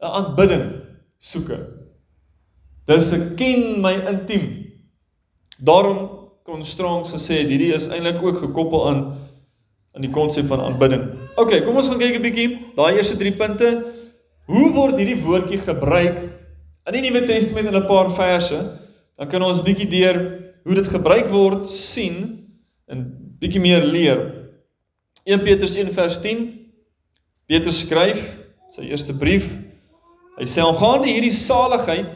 'n 0.00 0.06
aanbidding 0.08 0.66
soeke. 1.18 1.58
Dis 2.86 3.12
'n 3.12 3.34
ken 3.36 3.80
my 3.82 3.94
intiem. 4.08 4.72
Daarom 5.58 6.30
kon 6.44 6.64
Strong 6.64 7.06
gesê 7.06 7.44
hierdie 7.44 7.74
is 7.74 7.88
eintlik 7.88 8.22
ook 8.22 8.38
gekoppel 8.38 8.88
aan 8.88 9.17
aan 9.94 10.04
die 10.04 10.12
konsep 10.14 10.46
van 10.46 10.60
aanbidding. 10.60 11.08
OK, 11.36 11.62
kom 11.64 11.76
ons 11.76 11.88
gaan 11.88 11.98
kyk 11.98 12.18
'n 12.18 12.22
bietjie 12.22 12.48
daai 12.76 12.96
eerste 12.96 13.16
3 13.16 13.32
punte. 13.36 13.68
Hoe 14.46 14.72
word 14.72 14.96
hierdie 14.96 15.22
woordjie 15.22 15.58
gebruik 15.58 16.18
in 16.88 16.92
die 16.92 17.10
Nuwe 17.10 17.26
Testament 17.26 17.68
in 17.68 17.76
'n 17.76 17.86
paar 17.86 18.10
verse? 18.10 18.58
Dan 19.16 19.28
kan 19.28 19.42
ons 19.42 19.62
bietjie 19.62 19.88
deur 19.88 20.16
hoe 20.64 20.74
dit 20.74 20.86
gebruik 20.86 21.28
word 21.30 21.68
sien 21.70 22.46
en 22.86 23.04
bietjie 23.40 23.60
meer 23.60 23.84
leer. 23.84 24.20
1 25.24 25.42
Petrus 25.42 25.76
1 25.76 25.92
vers 25.92 26.20
10. 26.20 26.68
Petrus 27.46 27.80
skryf 27.80 28.20
sy 28.70 28.82
eerste 28.88 29.14
brief. 29.16 29.48
Hy 30.38 30.44
sê 30.44 30.62
aangaande 30.62 31.08
hierdie 31.08 31.34
saligheid 31.34 32.12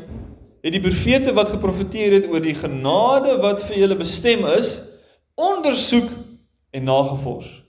het 0.63 0.73
die 0.73 0.81
profete 0.81 1.33
wat 1.35 1.49
geprofeteer 1.49 2.13
het 2.13 2.29
oor 2.31 2.41
die 2.41 2.55
genade 2.55 3.39
wat 3.43 3.65
vir 3.67 3.79
julle 3.83 3.97
bestem 3.99 4.47
is, 4.47 4.77
ondersoek 5.35 6.11
en 6.71 6.85
nagevors. 6.85 7.62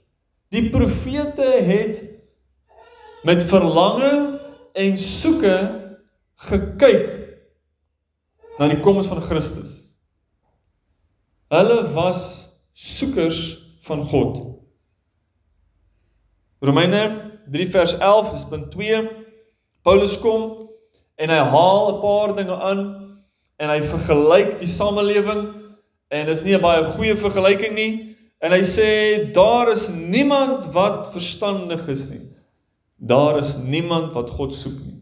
Die 0.54 0.68
profete 0.70 1.42
het 1.66 2.02
met 3.26 3.42
verlange 3.50 4.38
en 4.72 4.98
soeke 4.98 5.56
gekyk 6.46 7.08
na 8.60 8.68
die 8.70 8.78
koms 8.84 9.08
van 9.10 9.22
Christus. 9.24 9.72
Hulle 11.50 11.80
was 11.96 12.22
soekers 12.70 13.40
van 13.88 14.06
God. 14.12 14.38
Romeine 16.62 17.02
3 17.50 17.68
vers 17.74 17.98
11 17.98 18.32
is 18.38 18.46
punt 18.52 18.70
2. 18.76 19.02
Paulus 19.82 20.14
kom 20.22 20.70
en 21.18 21.34
hy 21.34 21.42
haal 21.50 21.84
'n 21.90 22.00
paar 22.00 22.36
dinge 22.38 22.54
aan 22.54 22.86
en 23.58 23.68
hy 23.74 23.82
vergelyk 23.90 24.58
die 24.62 24.70
samelewing 24.70 25.48
en 26.14 26.26
dit 26.26 26.36
is 26.36 26.46
nie 26.46 26.54
'n 26.54 26.62
baie 26.62 26.86
goeie 26.94 27.16
vergelyking 27.16 27.74
nie 27.74 27.92
en 28.44 28.52
hy 28.52 28.60
sê 28.68 28.88
daar 29.32 29.70
is 29.72 29.88
niemand 29.88 30.68
wat 30.74 31.08
verstandig 31.14 31.86
is 31.88 32.08
nie. 32.10 32.24
Daar 33.00 33.38
is 33.40 33.56
niemand 33.64 34.12
wat 34.12 34.32
God 34.36 34.52
soek 34.56 34.76
nie. 34.84 34.98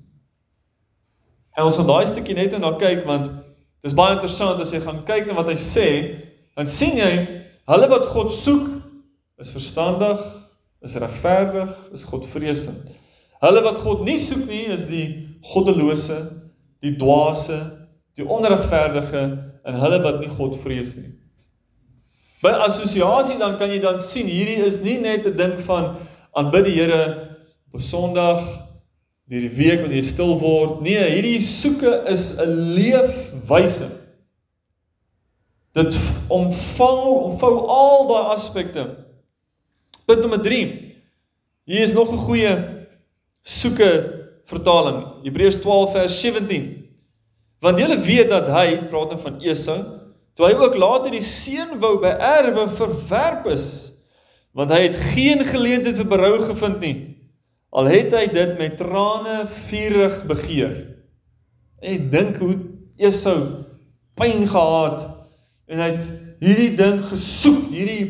En 1.58 1.66
ons 1.66 1.76
gaan 1.76 1.88
daai 1.90 2.06
stukkie 2.08 2.37
net 2.38 2.54
nou 2.58 2.75
kyk 2.80 3.02
want 3.08 3.28
dit 3.82 3.90
is 3.90 3.96
baie 3.99 4.14
interessant 4.14 4.62
as 4.62 4.70
jy 4.72 4.80
gaan 4.84 5.02
kyk 5.08 5.26
na 5.26 5.37
wat 5.40 5.50
hy 5.50 5.58
sê, 5.58 5.88
dan 6.54 6.70
sien 6.70 6.94
jy 7.00 7.11
hulle 7.70 7.88
wat 7.90 8.06
God 8.14 8.30
soek 8.37 8.68
is 9.42 9.50
verstandig, 9.50 10.22
is 10.87 10.94
regverdig, 11.02 11.72
is 11.94 12.06
Godvreesend. 12.06 12.94
Hulle 13.42 13.62
wat 13.66 13.80
God 13.82 14.04
nie 14.06 14.18
soek 14.22 14.46
nie 14.46 14.68
is 14.70 14.87
die 14.87 15.06
goddelose, 15.50 16.20
die 16.82 16.94
dwaase, 16.99 17.58
die 18.18 18.26
onregverdige 18.26 19.25
en 19.66 19.82
hulle 19.82 19.99
wat 20.06 20.22
nie 20.22 20.30
God 20.30 20.54
vrees 20.62 20.94
nie. 21.00 21.11
By 22.42 22.50
assosiasie 22.66 23.38
dan 23.38 23.54
kan 23.58 23.70
jy 23.70 23.78
dan 23.82 24.00
sien 24.02 24.26
hierdie 24.26 24.64
is 24.66 24.80
nie 24.82 24.99
net 24.99 25.26
'n 25.26 25.37
ding 25.37 25.54
van 25.66 25.96
aanbid 26.34 26.64
die 26.64 26.75
Here 26.75 27.38
op 27.72 27.80
Sondag 27.80 28.42
deur 29.30 29.44
die 29.46 29.56
week 29.56 29.80
wanneer 29.80 30.02
jy 30.02 30.08
stil 30.11 30.38
word. 30.40 30.82
Nee, 30.82 30.99
hierdie 30.99 31.40
soeke 31.40 32.02
is 32.11 32.38
'n 32.38 32.75
leefwyse. 32.75 33.88
Dit 35.72 35.96
omvang 36.28 37.00
omvou 37.30 37.54
al 37.70 38.08
daai 38.11 38.34
aspekte. 38.34 38.84
Punt 40.06 40.20
nommer 40.20 40.42
3. 40.42 40.92
Hier 41.64 41.82
is 41.82 41.94
nog 41.94 42.11
'n 42.12 42.26
goeie 42.26 42.52
soeke 43.42 43.90
vertaling. 44.44 45.22
Hebreërs 45.22 45.61
12 45.62 45.92
vers 45.92 46.20
17. 46.20 46.90
Want 47.61 47.78
julle 47.78 48.00
weet 48.00 48.28
dat 48.28 48.48
hy, 48.50 48.76
praat 48.90 49.14
nou 49.14 49.20
van 49.22 49.40
Esau, 49.40 50.01
toe 50.37 50.49
hy 50.49 50.53
ook 50.57 50.77
later 50.81 51.12
die 51.14 51.25
seun 51.27 51.79
wou 51.83 51.97
beerwe 52.03 52.68
verwerp 52.79 53.49
is, 53.53 53.66
want 54.57 54.73
hy 54.73 54.83
het 54.87 54.99
geen 55.12 55.45
geleentheid 55.49 55.97
vir 55.97 56.09
berou 56.09 56.35
gevind 56.45 56.81
nie. 56.85 56.97
Al 57.73 57.88
het 57.88 58.12
hy 58.12 58.27
dit 58.33 58.57
met 58.59 58.77
trane 58.77 59.47
vurig 59.68 60.18
begeer. 60.29 60.75
En 61.81 62.11
dink 62.12 62.37
hoe 62.42 62.59
Esau 63.01 63.38
pyn 64.21 64.45
gehad 64.49 65.07
en 65.73 65.81
hy 65.81 65.88
het 65.95 66.11
hierdie 66.42 66.75
ding 66.77 67.01
gesoek, 67.09 67.71
hierdie 67.73 68.05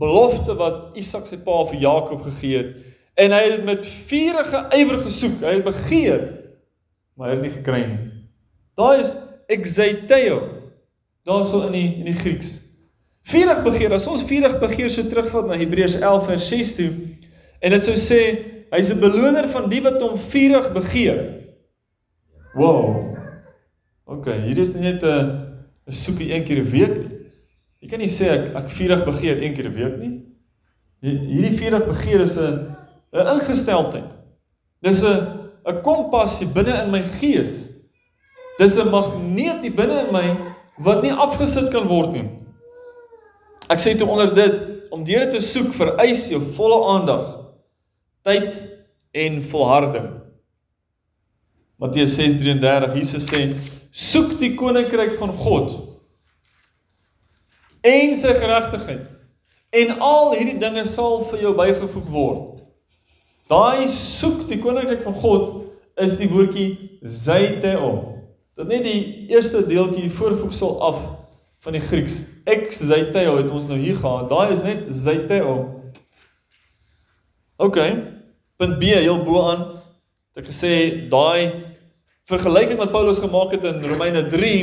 belofte 0.00 0.56
wat 0.58 0.98
Isak 0.98 1.28
sy 1.30 1.38
pa 1.46 1.60
vir 1.68 1.78
Jakob 1.84 2.24
gegee 2.26 2.58
het 2.58 2.90
en 3.14 3.30
hy 3.30 3.42
het 3.46 3.62
met 3.62 3.86
vurige 4.08 4.64
ywer 4.74 5.04
gesoek. 5.04 5.38
Hy 5.44 5.52
het 5.60 5.66
begeer, 5.66 6.22
maar 7.14 7.30
hy 7.30 7.36
het 7.36 7.44
nie 7.44 7.52
gekry 7.54 7.82
nie. 7.86 8.00
Daar 8.74 8.98
is 8.98 9.14
exeiteo. 9.46 10.40
Daarso 11.24 11.66
in 11.66 11.72
die 11.72 11.88
in 12.02 12.04
die 12.04 12.16
Grieks. 12.16 12.60
Vurig 13.24 13.62
begeer. 13.64 13.92
As 13.96 14.06
ons 14.06 14.24
vurig 14.28 14.58
begeer 14.60 14.90
so 14.92 15.02
terugvat 15.08 15.48
na 15.48 15.56
Hebreërs 15.56 15.96
11 16.00 16.26
vers 16.28 16.48
6 16.50 16.74
toe 16.76 16.90
en 17.64 17.72
dit 17.72 17.86
sou 17.86 17.94
sê 17.96 18.20
hy's 18.74 18.90
'n 18.92 19.00
beloner 19.00 19.48
van 19.48 19.70
die 19.70 19.80
wat 19.80 20.02
hom 20.02 20.18
vurig 20.18 20.68
begeer. 20.72 21.20
Wow. 22.54 23.16
OK, 24.04 24.28
hier 24.44 24.58
is 24.58 24.74
net 24.74 25.02
'n 25.02 25.64
'n 25.88 25.92
soekie 25.92 26.32
een 26.34 26.44
keer 26.44 26.60
'n 26.60 26.70
week. 26.70 26.96
Jy 27.80 27.88
kan 27.88 27.98
nie 27.98 28.12
sê 28.12 28.28
ek 28.28 28.54
ek 28.56 28.68
vurig 28.68 29.04
begeer 29.04 29.42
een 29.42 29.54
keer 29.54 29.68
'n 29.68 29.74
week 29.74 29.96
nie. 29.98 30.14
Hierdie 31.00 31.56
vurig 31.56 31.86
begeer 31.86 32.20
is 32.20 32.36
'n 32.36 32.76
'n 33.12 33.26
ingesteldheid. 33.38 34.12
Dis 34.82 35.02
'n 35.02 35.48
'n 35.64 35.80
kompassie 35.82 36.52
binne 36.52 36.84
in 36.84 36.90
my 36.90 37.02
gees. 37.02 37.72
Dis 38.58 38.76
'n 38.76 38.90
magneet 38.90 39.74
binne 39.74 40.04
in 40.04 40.12
my 40.12 40.53
wat 40.82 41.02
nie 41.02 41.12
afgesit 41.12 41.70
kan 41.72 41.86
word 41.88 42.14
nie. 42.16 42.26
Ek 43.70 43.80
sê 43.80 43.94
toe 43.96 44.08
onder 44.10 44.32
dit 44.34 44.90
om 44.94 45.04
deur 45.06 45.30
te 45.30 45.40
soek 45.42 45.72
vereis 45.74 46.26
jou 46.30 46.40
volle 46.56 46.80
aandag, 46.94 47.24
tyd 48.26 48.54
en 49.14 49.40
volharding. 49.50 50.08
Matteus 51.78 52.14
6:33 52.18 52.94
Jesus 52.98 53.26
sê 53.30 53.42
soek 53.90 54.38
die 54.38 54.54
koninkryk 54.54 55.18
van 55.18 55.32
God 55.38 55.74
en 57.84 58.16
sy 58.16 58.32
geregtigheid 58.38 59.10
en 59.74 59.98
al 59.98 60.34
hierdie 60.36 60.58
dinge 60.58 60.84
sal 60.86 61.24
vir 61.30 61.42
jou 61.46 61.54
bygevoeg 61.58 62.08
word. 62.14 62.62
Daai 63.50 63.88
soek 63.90 64.46
die 64.48 64.60
koninkryk 64.62 65.02
van 65.04 65.16
God 65.20 65.48
is 66.00 66.16
die 66.18 66.30
woordjie 66.30 66.98
zeiteo. 67.02 68.13
Dit 68.54 68.70
net 68.70 68.84
die 68.86 69.26
eerste 69.32 69.64
deeltjie 69.66 70.10
voorvoegsel 70.14 70.76
af 70.82 71.00
van 71.64 71.74
die 71.74 71.82
Grieks. 71.82 72.22
Ex 72.44 72.82
zeiteo 72.86 73.36
het 73.40 73.50
ons 73.50 73.66
nou 73.70 73.78
hier 73.80 73.96
gehad. 73.98 74.28
Daai 74.30 74.52
is 74.54 74.62
net 74.62 74.86
zeiteo. 74.94 75.56
OK. 77.56 77.78
Punt 78.56 78.78
B 78.78 78.94
heel 78.94 79.22
bo 79.24 79.42
aan 79.50 79.66
het 80.34 80.42
ek 80.42 80.50
gesê 80.50 80.72
daai 81.10 81.50
vergelyking 82.30 82.78
wat 82.80 82.94
Paulus 82.94 83.20
gemaak 83.22 83.52
het 83.54 83.66
in 83.68 83.82
Romeine 83.86 84.24
3 84.30 84.54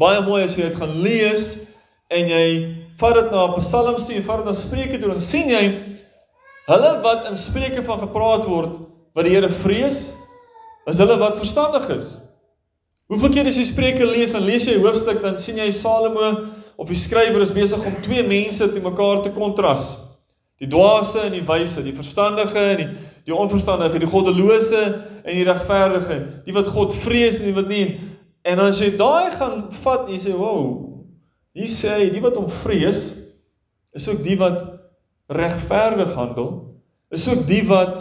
baie 0.00 0.20
mooi 0.24 0.44
as 0.44 0.56
jy 0.56 0.68
dit 0.70 0.78
gaan 0.80 0.92
lees 1.04 1.50
en 2.12 2.30
jy 2.30 2.44
vat 3.00 3.16
dit 3.18 3.32
na 3.32 3.48
Psalms 3.58 4.06
toe 4.06 4.16
en 4.16 4.24
vat 4.24 4.40
dit 4.40 4.48
na 4.48 4.54
Spreuke 4.56 5.00
toe 5.00 5.10
dan 5.12 5.24
sien 5.24 5.52
jy 5.52 5.64
Hulle 6.70 6.90
wat 7.02 7.26
in 7.26 7.36
spreuke 7.38 7.82
van 7.82 7.98
gepraat 7.98 8.44
word 8.46 8.76
wat 9.16 9.26
die 9.26 9.32
Here 9.34 9.48
vrees, 9.50 10.12
is 10.86 11.00
hulle 11.02 11.16
wat 11.18 11.38
verstandig 11.40 11.88
is. 11.96 12.12
Hoeveel 13.10 13.32
keer 13.34 13.48
as 13.50 13.56
jy 13.58 13.64
Spreuke 13.66 14.06
lees 14.06 14.36
en 14.38 14.44
lees 14.46 14.68
jy 14.68 14.76
hoofstuk 14.78 15.18
dan 15.24 15.38
sien 15.42 15.58
jy 15.58 15.72
Salomo 15.74 16.28
of 16.78 16.88
die 16.88 16.98
skrywer 16.98 17.42
is 17.42 17.50
besig 17.50 17.82
om 17.82 17.96
twee 18.04 18.22
mense 18.22 18.68
te 18.70 18.82
mekaar 18.82 19.24
te 19.24 19.32
kontras. 19.34 19.96
Die 20.62 20.68
dwaase 20.70 21.24
en 21.26 21.34
die 21.34 21.42
wyse, 21.48 21.82
die 21.82 21.96
verstandige 21.96 22.62
en 22.74 22.78
die 22.84 22.90
die 23.26 23.34
onverstandige, 23.36 24.00
die 24.00 24.08
goddelose 24.08 24.78
en 25.20 25.34
die 25.36 25.44
regverdige, 25.44 26.16
die 26.46 26.54
wat 26.56 26.70
God 26.72 26.94
vrees 27.04 27.40
en 27.40 27.50
die 27.50 27.56
wat 27.56 27.68
nie. 27.68 27.98
En 28.48 28.62
as 28.64 28.80
jy 28.80 28.94
daai 28.96 29.30
gaan 29.34 29.66
vat 29.82 30.06
en 30.06 30.14
jy 30.14 30.20
sê, 30.24 30.36
"Wow." 30.36 30.86
Hier 31.52 31.68
sê 31.68 31.98
hy, 31.98 32.10
die 32.10 32.22
wat 32.22 32.36
hom 32.36 32.48
vrees 32.62 33.16
is 33.92 34.08
ook 34.08 34.22
die 34.22 34.36
wat 34.38 34.62
regverdig 35.28 36.14
handel, 36.14 36.80
is 37.10 37.28
ook 37.28 37.46
die 37.46 37.66
wat 37.66 37.98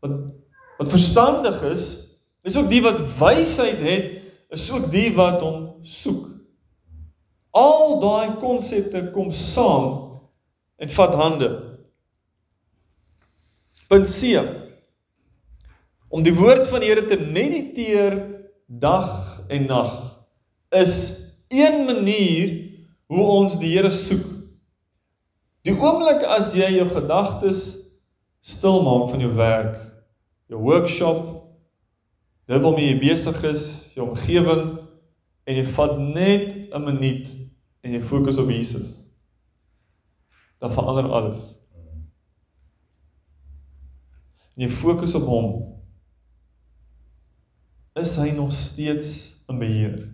wat 0.00 0.12
wat 0.78 0.88
verstandig 0.90 1.62
is, 1.62 2.11
is 2.42 2.56
ook 2.56 2.68
die 2.70 2.82
wat 2.82 3.00
wysheid 3.18 3.78
het, 3.82 4.08
is 4.52 4.66
ook 4.70 4.90
die 4.92 5.08
wat 5.16 5.40
hom 5.40 5.84
soek. 5.86 6.28
Al 7.52 8.00
daai 8.00 8.38
konsepte 8.40 9.04
kom 9.12 9.32
saam 9.32 10.20
en 10.76 10.90
vat 10.90 11.14
hande. 11.14 11.50
Punt 13.88 14.08
C. 14.08 14.40
Om 16.12 16.24
die 16.24 16.34
woord 16.36 16.66
van 16.68 16.84
die 16.84 16.90
Here 16.92 17.06
te 17.08 17.20
mediteer 17.20 18.18
dag 18.66 19.40
en 19.52 19.68
nag 19.68 19.94
is 20.72 20.96
een 21.52 21.84
manier 21.84 22.52
hoe 23.12 23.24
ons 23.40 23.58
die 23.60 23.74
Here 23.76 23.92
soek 23.92 24.32
Die 25.62 25.74
oomblik 25.78 26.24
as 26.26 26.50
jy 26.58 26.72
jou 26.74 26.88
gedagtes 26.90 27.62
stil 28.42 28.80
maak 28.82 29.12
van 29.12 29.20
jou 29.22 29.30
werk, 29.38 29.76
jou 30.50 30.58
workshop, 30.58 31.31
dit 32.46 32.62
waarmee 32.62 32.88
jy 32.90 32.98
besig 33.00 33.42
is, 33.48 33.64
jou 33.94 34.08
omgewing 34.08 34.78
en 35.46 35.58
jy 35.58 35.64
vat 35.76 35.98
net 35.98 36.72
'n 36.72 36.84
minuut 36.84 37.28
en 37.82 37.92
jy 37.92 38.00
fokus 38.00 38.38
op 38.38 38.50
Jesus. 38.50 39.06
Dan 40.58 40.72
verander 40.72 41.10
alles. 41.10 41.58
En 44.56 44.62
jy 44.66 44.68
fokus 44.68 45.14
op 45.14 45.26
hom. 45.26 45.48
Is 47.94 48.16
hy 48.16 48.30
nog 48.30 48.52
steeds 48.52 49.38
in 49.48 49.58
beheer? 49.58 50.08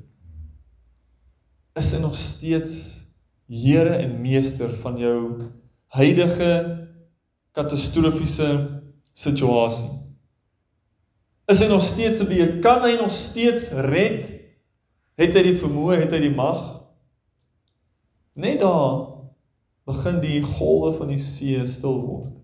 Is 1.79 1.93
hy 1.93 2.01
nog 2.01 2.17
steeds 2.17 2.99
Here 3.49 3.95
en 3.97 4.21
meester 4.21 4.69
van 4.83 4.99
jou 5.01 5.21
huidige 5.97 6.51
katastrofiese 7.57 8.49
situasie. 9.17 9.88
Is 11.49 11.63
hy 11.63 11.69
nog 11.71 11.83
steeds 11.83 12.21
op 12.21 12.29
beheer? 12.29 12.59
Kan 12.65 12.83
hy 12.85 12.99
nog 13.01 13.13
steeds 13.15 13.71
red? 13.89 14.27
Het 15.19 15.35
hy 15.35 15.45
die 15.47 15.61
vermoë, 15.61 16.03
het 16.03 16.13
hy 16.13 16.21
die 16.27 16.35
mag? 16.35 16.61
Net 18.39 18.61
daar 18.61 19.07
begin 19.89 20.21
die 20.21 20.43
golwe 20.45 20.93
van 20.99 21.09
die 21.09 21.23
see 21.23 21.63
stil 21.67 21.97
word. 22.05 22.35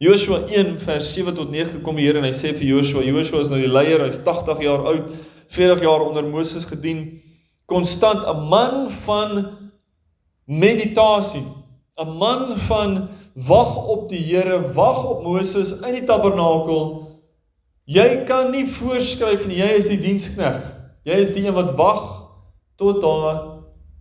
Joshua 0.00 0.42
1 0.48 0.78
vers 0.82 1.12
7 1.14 1.36
tot 1.36 1.52
9 1.52 1.82
kom 1.84 1.98
die 2.00 2.06
Here 2.08 2.18
en 2.18 2.26
hy 2.26 2.34
sê 2.34 2.54
vir 2.56 2.66
Joshua, 2.72 3.04
Joshua 3.04 3.44
is 3.44 3.50
nou 3.52 3.60
die 3.60 3.70
leier, 3.70 4.00
hy's 4.00 4.18
80 4.24 4.62
jaar 4.64 4.86
oud, 4.88 5.10
40 5.52 5.84
jaar 5.84 6.06
onder 6.06 6.26
Moses 6.26 6.64
gedien 6.66 7.20
konstant 7.70 8.24
'n 8.26 8.48
man 8.50 8.90
van 9.04 9.44
meditasie, 10.44 11.44
'n 12.00 12.16
man 12.18 12.56
van 12.66 13.08
wag 13.46 13.76
op 13.76 14.08
die 14.10 14.20
Here, 14.22 14.60
wag 14.74 15.04
op 15.04 15.22
Moses 15.24 15.72
in 15.80 15.96
die 15.96 16.04
tabernakel. 16.08 16.82
Jy 17.90 18.24
kan 18.28 18.50
nie 18.54 18.66
voorskryf 18.70 19.46
nie, 19.48 19.58
jy 19.62 19.70
is 19.80 19.90
die 19.90 20.00
dienskneg. 20.00 20.60
Jy 21.08 21.20
is 21.24 21.32
die 21.34 21.46
een 21.46 21.56
wat 21.56 21.74
wag 21.78 22.02
tot 22.80 23.00
daar 23.02 23.40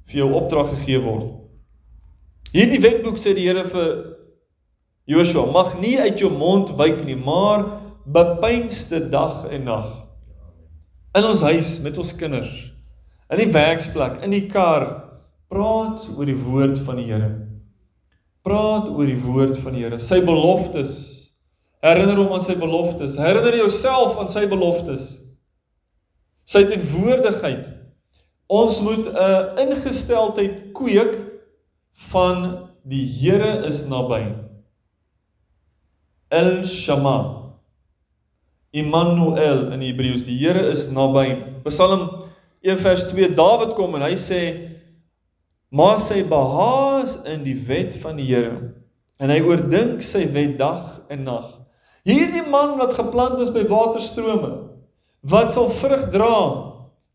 vir 0.09 0.23
jou 0.23 0.29
opdrag 0.37 0.73
gegee 0.75 1.01
word. 1.03 1.29
Hierdie 2.53 2.81
wetboek 2.81 3.19
sê 3.21 3.35
die 3.37 3.47
Here 3.47 3.67
vir 3.69 3.89
Joshua, 5.09 5.47
mag 5.49 5.75
nie 5.81 5.95
uit 5.97 6.21
jou 6.21 6.29
mond 6.33 6.73
wyk 6.77 7.01
nie, 7.05 7.17
maar 7.17 7.65
bepeinste 8.05 9.01
dag 9.09 9.45
en 9.49 9.65
nag 9.69 9.89
in 11.17 11.25
ons 11.25 11.41
huis 11.41 11.79
met 11.81 11.97
ons 11.97 12.11
kinders 12.17 12.69
in 13.29 13.41
die 13.41 13.51
werksplek, 13.53 14.19
in 14.25 14.33
die 14.33 14.45
kar, 14.49 14.85
praat 15.49 16.05
oor 16.15 16.29
die 16.29 16.37
woord 16.37 16.79
van 16.85 16.97
die 17.01 17.07
Here. 17.09 17.29
Praat 18.47 18.89
oor 18.89 19.07
die 19.07 19.19
woord 19.19 19.57
van 19.63 19.75
die 19.75 19.83
Here, 19.83 19.99
sy 19.99 20.21
beloftes. 20.23 20.93
Herinner 21.83 22.19
hom 22.19 22.33
aan 22.35 22.43
sy 22.43 22.55
beloftes. 22.59 23.17
Herinner 23.19 23.55
jouself 23.55 24.17
aan 24.19 24.31
sy 24.31 24.45
beloftes. 24.51 25.19
Sy 26.49 26.65
teenwoordigheid. 26.67 27.69
Ons 28.49 28.79
moet 28.81 29.07
'n 29.07 29.59
ingesteldheid 29.63 30.73
kweek 30.73 31.19
van 32.09 32.69
die 32.83 33.05
Here 33.05 33.65
is 33.65 33.87
naby. 33.87 34.35
El 36.31 36.63
Shama. 36.63 37.51
Immanuel 38.71 39.71
in 39.73 39.81
Hebreëus, 39.81 40.25
die 40.25 40.37
Here 40.37 40.69
is 40.69 40.91
naby. 40.91 41.61
Psalm 41.65 42.25
1 42.61 42.77
vers 42.77 43.03
2 43.09 43.35
Dawid 43.35 43.75
kom 43.75 43.95
en 43.95 44.01
hy 44.01 44.15
sê 44.15 44.68
maar 45.69 45.99
sy 46.01 46.23
behaas 46.25 47.19
in 47.29 47.43
die 47.45 47.57
wet 47.67 47.93
van 48.01 48.17
die 48.17 48.27
Here 48.29 48.73
en 49.19 49.31
hy 49.33 49.41
oordink 49.43 50.03
sy 50.05 50.23
wet 50.33 50.55
dag 50.59 51.01
en 51.11 51.25
nag. 51.27 51.47
Hierdie 52.07 52.45
man 52.49 52.77
wat 52.79 52.95
geplant 52.97 53.41
is 53.43 53.51
by 53.53 53.65
waterstrome 53.69 54.53
wat 55.29 55.51
sal 55.53 55.69
vrug 55.81 56.07
dra 56.13 56.35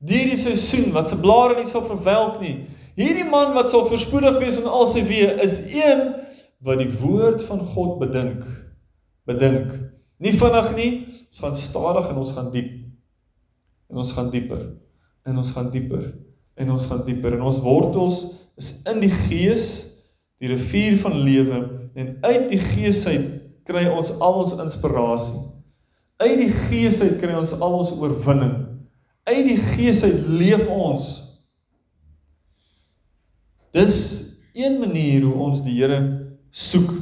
deur 0.04 0.28
die 0.28 0.38
seisoen 0.38 0.92
wat 0.94 1.08
se 1.08 1.18
blare 1.20 1.56
nie 1.58 1.70
sal 1.70 1.86
verwelk 1.88 2.38
nie. 2.42 2.66
Hierdie 2.98 3.26
man 3.26 3.54
wat 3.56 3.72
sal 3.72 3.88
voorspoedig 3.88 4.36
wees 4.42 4.60
in 4.60 4.68
al 4.68 4.86
sy 4.90 5.02
weë 5.08 5.38
is 5.42 5.58
een 5.72 6.04
wat 6.64 6.80
die 6.80 6.92
woord 7.00 7.42
van 7.48 7.64
God 7.74 7.98
bedink. 8.02 8.44
Bedink. 9.28 9.72
Nie 10.20 10.36
vinnig 10.36 10.70
nie, 10.76 10.90
ons 11.32 11.42
gaan 11.42 11.56
stadig 11.58 12.10
en 12.12 12.20
ons 12.20 12.32
gaan 12.36 12.52
diep. 12.54 12.70
En 13.90 14.00
ons 14.04 14.12
gaan 14.14 14.30
dieper 14.32 14.62
en 15.24 15.40
ons 15.40 15.50
gaan 15.56 15.70
dieper 15.72 16.04
en 16.60 16.70
ons 16.70 16.86
gaan 16.86 17.02
dieper 17.06 17.34
en 17.34 17.46
ons 17.48 17.60
wortels 17.64 18.20
is 18.60 18.76
in 18.90 19.00
die 19.02 19.12
gees 19.26 19.70
die 20.42 20.50
rivier 20.52 20.98
van 21.02 21.18
lewe 21.24 21.64
en 21.94 22.14
uit 22.22 22.48
die 22.52 22.62
gees 22.72 23.02
uit 23.06 23.32
kry 23.66 23.86
ons 23.88 24.12
al 24.20 24.42
ons 24.44 24.56
inspirasie 24.62 25.42
uit 26.24 26.38
die 26.38 26.52
gees 26.68 27.00
uit 27.02 27.18
kry 27.20 27.34
ons 27.36 27.54
al 27.58 27.78
ons 27.80 27.94
oorwinning. 27.98 28.54
Uit 29.28 29.46
die 29.48 29.60
gees 29.72 30.02
uit 30.04 30.26
leef 30.28 30.66
ons. 30.70 31.08
Dis 33.74 33.98
een 34.54 34.78
manier 34.78 35.24
hoe 35.26 35.34
ons 35.48 35.64
die 35.66 35.74
Here 35.80 35.98
soek. 36.54 36.92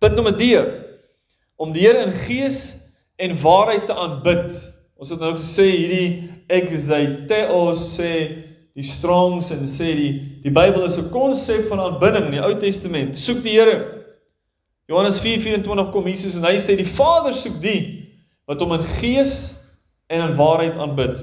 Punt 0.00 0.16
nommer 0.16 0.36
D 0.38 0.54
om 1.60 1.74
die 1.74 1.84
Here 1.84 2.06
in 2.06 2.16
gees 2.24 2.62
en 3.20 3.36
waarheid 3.42 3.86
te 3.88 3.96
aanbid. 3.98 4.54
Ons 4.96 5.12
het 5.12 5.20
nou 5.20 5.34
gesê 5.36 5.68
hierdie 5.68 6.08
ek 6.52 6.72
is 6.76 6.88
hy 6.92 7.04
theos 7.28 7.84
sê 7.98 8.10
die 8.74 8.84
strongs 8.86 9.52
en 9.54 9.68
sê 9.70 9.92
die 9.94 10.12
die 10.42 10.52
Bybel 10.52 10.84
is 10.86 10.98
'n 10.98 11.10
konsep 11.10 11.68
van 11.68 11.80
aanbidding 11.80 12.26
in 12.26 12.36
die 12.38 12.42
Ou 12.42 12.54
Testament. 12.58 13.18
Soek 13.18 13.42
die 13.42 13.54
Here. 13.54 14.04
Johannes 14.88 15.18
4:24 15.18 15.92
kom 15.92 16.06
Jesus 16.06 16.36
en 16.36 16.44
hy 16.44 16.56
sê 16.58 16.76
die 16.76 16.86
Vader 16.96 17.34
soek 17.34 17.60
die 17.62 18.10
wat 18.46 18.60
hom 18.60 18.72
in 18.72 18.84
gees 18.98 19.62
en 20.08 20.20
in 20.30 20.36
waarheid 20.36 20.76
aanbid. 20.76 21.22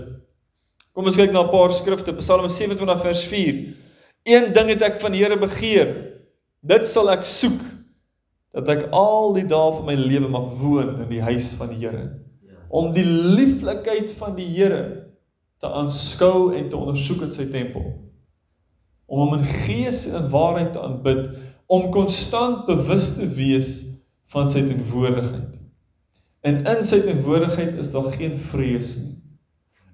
Kom 0.94 1.06
ons 1.06 1.16
kyk 1.16 1.32
na 1.32 1.44
'n 1.44 1.52
paar 1.52 1.74
skrifte. 1.74 2.14
Psalm 2.14 2.50
27 2.50 3.02
vers 3.02 3.24
4. 3.24 3.76
Een 4.24 4.54
ding 4.54 4.70
het 4.70 4.82
ek 4.82 5.02
van 5.02 5.12
die 5.12 5.24
Here 5.24 5.38
begeer. 5.38 6.18
Dit 6.64 6.88
sal 6.88 7.10
ek 7.10 7.26
soek 7.26 7.62
dat 8.54 8.68
ek 8.70 8.90
al 8.92 9.34
die 9.34 9.48
dae 9.48 9.72
van 9.72 9.86
my 9.86 9.96
lewe 9.96 10.28
mag 10.28 10.58
woon 10.60 11.02
in 11.02 11.10
die 11.10 11.22
huis 11.22 11.54
van 11.54 11.70
die 11.70 11.88
Here 11.88 12.22
om 12.72 12.94
die 12.96 13.06
lieflikheid 13.06 14.14
van 14.16 14.36
die 14.38 14.48
Here 14.48 15.11
te 15.62 15.70
aanskou 15.70 16.56
en 16.58 16.70
te 16.70 16.78
ondersoek 16.78 17.22
in 17.28 17.34
sy 17.34 17.46
tempel. 17.54 17.86
Om 19.12 19.20
hom 19.22 19.38
in 19.38 19.48
gees 19.66 20.08
en 20.10 20.30
waarheid 20.34 20.72
te 20.74 20.82
aanbid, 20.82 21.28
om 21.72 21.92
konstant 21.94 22.66
bewus 22.66 23.14
te 23.20 23.28
wees 23.38 23.74
van 24.34 24.50
sy 24.50 24.64
teenwoordigheid. 24.66 25.60
En 26.48 26.64
in 26.66 26.86
sy 26.88 27.04
teenwoordigheid 27.06 27.78
is 27.80 27.92
daar 27.94 28.10
geen 28.16 28.40
vrees 28.52 28.96
nie. 28.98 29.12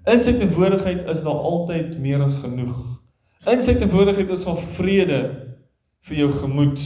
In 0.08 0.22
sy 0.24 0.32
teenwoordigheid 0.38 1.04
is 1.12 1.20
daar 1.26 1.42
altyd 1.50 1.98
meer 2.00 2.22
as 2.24 2.38
genoeg. 2.40 2.78
In 3.50 3.60
sy 3.64 3.74
teenwoordigheid 3.76 4.30
is 4.32 4.46
daar 4.48 4.62
vrede 4.78 5.18
vir 6.08 6.22
jou 6.22 6.30
gemoed. 6.32 6.80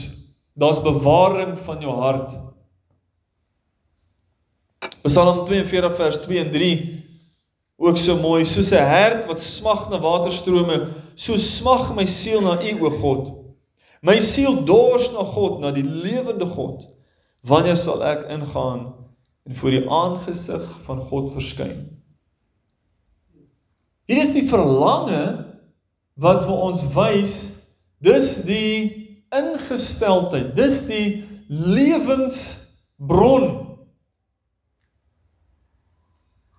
Daar's 0.58 0.82
bewaring 0.82 1.54
van 1.68 1.84
jou 1.84 1.94
hart. 2.02 2.34
Psalm 5.06 5.44
42 5.46 5.96
vers 6.00 6.18
2 6.26 6.42
en 6.42 6.50
3 6.50 6.74
ook 7.82 7.98
so 7.98 8.16
mooi 8.16 8.44
soos 8.46 8.70
'n 8.72 8.86
hert 8.86 9.26
wat 9.26 9.40
smag 9.40 9.90
na 9.90 9.98
waterstrome 10.00 10.94
so 11.14 11.36
smag 11.36 11.94
my 11.94 12.06
siel 12.06 12.40
na 12.40 12.62
U 12.62 12.84
o 12.86 12.90
God. 12.90 13.24
My 14.02 14.20
siel 14.20 14.64
dors 14.64 15.12
na 15.12 15.24
God 15.24 15.60
na 15.60 15.70
die 15.70 15.84
lewende 15.84 16.46
God. 16.46 16.88
Wanneer 17.42 17.76
sal 17.76 18.04
ek 18.04 18.28
ingaan 18.30 18.94
en 19.46 19.54
voor 19.54 19.70
die 19.70 19.90
aangesig 19.90 20.78
van 20.86 21.00
God 21.00 21.32
verskyn? 21.32 21.98
Hier 24.06 24.22
is 24.22 24.32
die 24.34 24.48
verlange 24.48 25.46
wat 26.14 26.44
vir 26.44 26.54
ons 26.54 26.82
wys. 26.94 27.58
Dis 28.02 28.42
die 28.46 29.02
ingesteldheid 29.32 30.56
dis 30.56 30.86
die 30.86 31.24
lewensbron. 31.48 33.46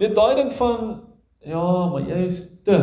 Net 0.02 0.16
daai 0.18 0.36
ding 0.36 0.52
van 0.58 1.04
ja, 1.46 1.66
maar 1.92 2.08
jy 2.08 2.22
is 2.28 2.40
te, 2.66 2.78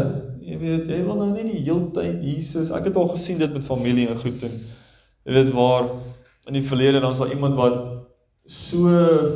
jy 0.45 0.59
weet, 0.61 0.89
jy 0.91 1.01
wil 1.07 1.19
nou 1.21 1.31
nie 1.33 1.47
die 1.49 1.63
heeltyd 1.65 2.23
Jesus. 2.25 2.73
Ek 2.75 2.89
het 2.91 2.99
al 3.01 3.11
gesien 3.15 3.41
dit 3.41 3.53
met 3.55 3.67
familie 3.67 4.09
en 4.11 4.21
goed 4.21 4.45
en 4.47 4.55
jy 5.25 5.37
weet 5.37 5.53
waar 5.57 5.91
in 6.49 6.57
die 6.59 6.67
verlede 6.67 7.03
dan 7.03 7.17
sal 7.17 7.33
iemand 7.33 7.57
wat 7.59 7.79
so 8.51 8.91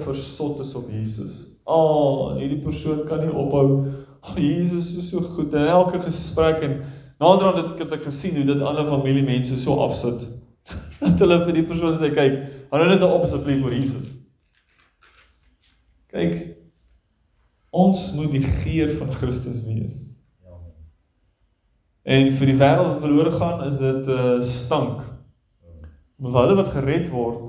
versot 0.05 0.61
is 0.65 0.75
op 0.75 0.89
Jesus. 0.91 1.45
Ah, 1.65 1.77
oh, 1.77 2.35
hierdie 2.37 2.61
persoon 2.65 3.05
kan 3.09 3.23
nie 3.25 3.33
ophou. 3.33 3.85
Oh, 4.25 4.37
Jesus 4.41 4.95
is 4.99 5.11
so 5.13 5.21
goed 5.37 5.55
in 5.55 5.69
elke 5.69 6.01
gesprek 6.03 6.65
en 6.65 6.81
nader 7.21 7.51
aan 7.51 7.61
dit 7.61 7.85
het 7.85 7.95
ek 7.99 8.09
gesien 8.09 8.37
hoe 8.41 8.49
dit 8.49 8.65
ander 8.65 8.89
familiemense 8.89 9.57
so 9.61 9.79
afsit. 9.85 10.27
Dat 11.01 11.21
hulle 11.21 11.41
vir 11.45 11.61
die 11.61 11.67
persoon 11.69 11.97
sê 12.01 12.11
kyk, 12.13 12.41
hou 12.73 12.83
net 12.89 13.05
op 13.05 13.27
asseblief 13.27 13.63
vir 13.65 13.77
Jesus. 13.77 14.13
Kyk, 16.15 16.37
Ons 17.75 18.13
moet 18.15 18.31
die 18.31 18.45
geur 18.45 18.93
van 19.01 19.11
Christus 19.19 19.65
wees. 19.67 19.97
En 22.05 22.29
vir 22.37 22.51
die 22.51 22.59
wêreld 22.61 22.91
wat 22.93 23.03
verlore 23.03 23.33
gaan, 23.35 23.65
is 23.67 23.79
dit 23.81 24.07
'n 24.07 24.15
uh, 24.15 24.43
stank. 24.45 25.01
Maar 26.21 26.31
vir 26.31 26.41
hulle 26.41 26.57
wat 26.61 26.75
gered 26.77 27.09
word, 27.11 27.49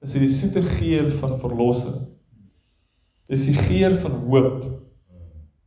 is 0.00 0.14
dit 0.14 0.22
die 0.24 0.32
soete 0.32 0.62
geur 0.62 1.10
van 1.20 1.34
verlossing. 1.42 1.98
Dis 3.28 3.44
die 3.50 3.58
geur 3.58 3.98
van 4.00 4.14
hoop. 4.30 4.62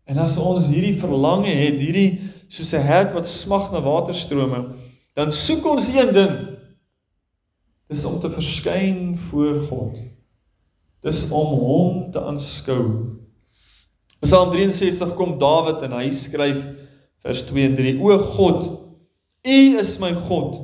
En 0.10 0.18
as 0.18 0.38
ons 0.38 0.68
hierdie 0.72 0.98
verlange 1.00 1.52
het, 1.52 1.78
hierdie 1.78 2.32
soos 2.48 2.74
'n 2.74 2.88
hert 2.88 3.14
wat 3.14 3.28
smag 3.30 3.72
na 3.72 3.82
waterstrome, 3.82 4.74
dan 5.14 5.34
soek 5.34 5.66
ons 5.66 5.92
een 5.94 6.14
ding. 6.14 6.58
Dis 7.88 8.06
om 8.06 8.20
te 8.20 8.32
verskyn 8.32 9.18
voor 9.30 9.62
God. 9.68 10.00
Dis 11.04 11.30
om 11.30 11.60
hom 11.60 12.12
te 12.12 12.22
aanskou. 12.22 13.11
Psalm 14.22 14.52
63 14.54 15.16
kom 15.18 15.40
Dawid 15.42 15.82
en 15.82 15.96
hy 15.98 16.12
skryf 16.14 16.60
vers 17.26 17.42
2 17.48 17.64
en 17.72 17.76
3: 17.78 17.96
O 18.06 18.18
God, 18.36 18.68
U 19.42 19.80
is 19.82 19.96
my 20.02 20.12
God. 20.28 20.60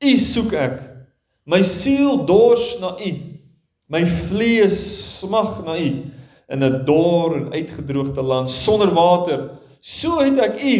U 0.00 0.12
soek 0.18 0.54
ek. 0.56 0.80
My 1.44 1.60
siel 1.66 2.24
dors 2.26 2.78
na 2.80 2.94
U. 2.96 3.12
My 3.92 4.00
vlees 4.30 4.78
smag 5.18 5.60
na 5.66 5.76
U 5.76 5.90
in 6.52 6.64
'n 6.64 6.84
dor 6.88 7.36
en 7.36 7.52
uitgedroogde 7.52 8.22
land 8.22 8.50
sonder 8.50 8.94
water. 8.94 9.58
So 9.80 10.20
het 10.20 10.38
ek 10.38 10.56
U 10.62 10.74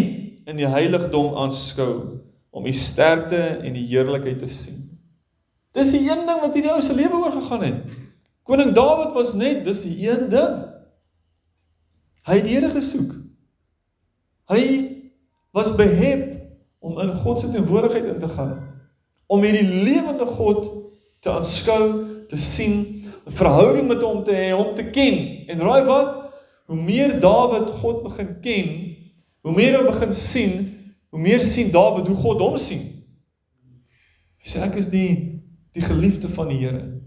in 0.47 0.57
die 0.57 0.69
heiligdom 0.69 1.37
aanskou 1.37 2.21
om 2.51 2.67
U 2.67 2.73
sterkte 2.73 3.61
en 3.61 3.73
die 3.73 3.87
heerlikheid 3.87 4.39
te 4.39 4.49
sien. 4.49 4.99
Dis 5.73 5.93
die 5.93 6.09
een 6.09 6.27
ding 6.27 6.41
wat 6.41 6.55
hierdie 6.55 6.73
ou 6.73 6.81
se 6.81 6.95
lewe 6.95 7.17
oorgegaan 7.17 7.63
het. 7.63 7.85
Koning 8.43 8.73
Dawid 8.75 9.13
was 9.15 9.35
net 9.35 9.65
dis 9.65 9.85
die 9.85 10.09
een 10.09 10.29
ding. 10.29 10.72
Hy 12.29 12.39
het 12.39 12.47
die 12.47 12.55
Here 12.55 12.71
gesoek. 12.71 13.15
Hy 14.53 14.63
was 15.55 15.75
behep 15.77 16.29
om 16.83 16.99
in 17.03 17.13
God 17.23 17.41
se 17.41 17.51
teenwoordigheid 17.51 18.05
in 18.15 18.19
te 18.23 18.29
gaan. 18.29 18.57
Om 19.27 19.45
hierdie 19.47 19.83
lewende 19.87 20.27
God 20.27 20.67
te 21.23 21.31
aanskou, 21.31 21.87
te 22.29 22.37
sien, 22.37 23.05
'n 23.27 23.33
verhouding 23.39 23.89
met 23.89 24.03
hom 24.03 24.25
te 24.25 24.33
hê, 24.35 24.51
hom 24.51 24.75
te 24.75 24.91
ken. 24.91 25.47
En 25.49 25.59
raai 25.59 25.85
wat? 25.85 26.33
Hoe 26.67 26.77
meer 26.77 27.21
Dawid 27.21 27.71
God 27.71 28.03
begin 28.03 28.41
ken, 28.41 28.97
hoe 29.41 29.55
meer 29.55 29.79
hy 29.79 29.85
begin 29.87 30.15
sien, 30.15 30.53
hoe 31.11 31.21
meer 31.21 31.45
sien 31.47 31.71
Dawid 31.71 32.07
hoe 32.07 32.17
God 32.17 32.41
hom 32.41 32.59
sien. 32.59 32.83
Hy 34.43 34.49
sê 34.49 34.63
ek 34.63 34.75
is 34.77 34.89
die 34.89 35.43
die 35.73 35.83
geliefde 35.83 36.29
van 36.29 36.49
die 36.49 36.59
Here. 36.59 37.01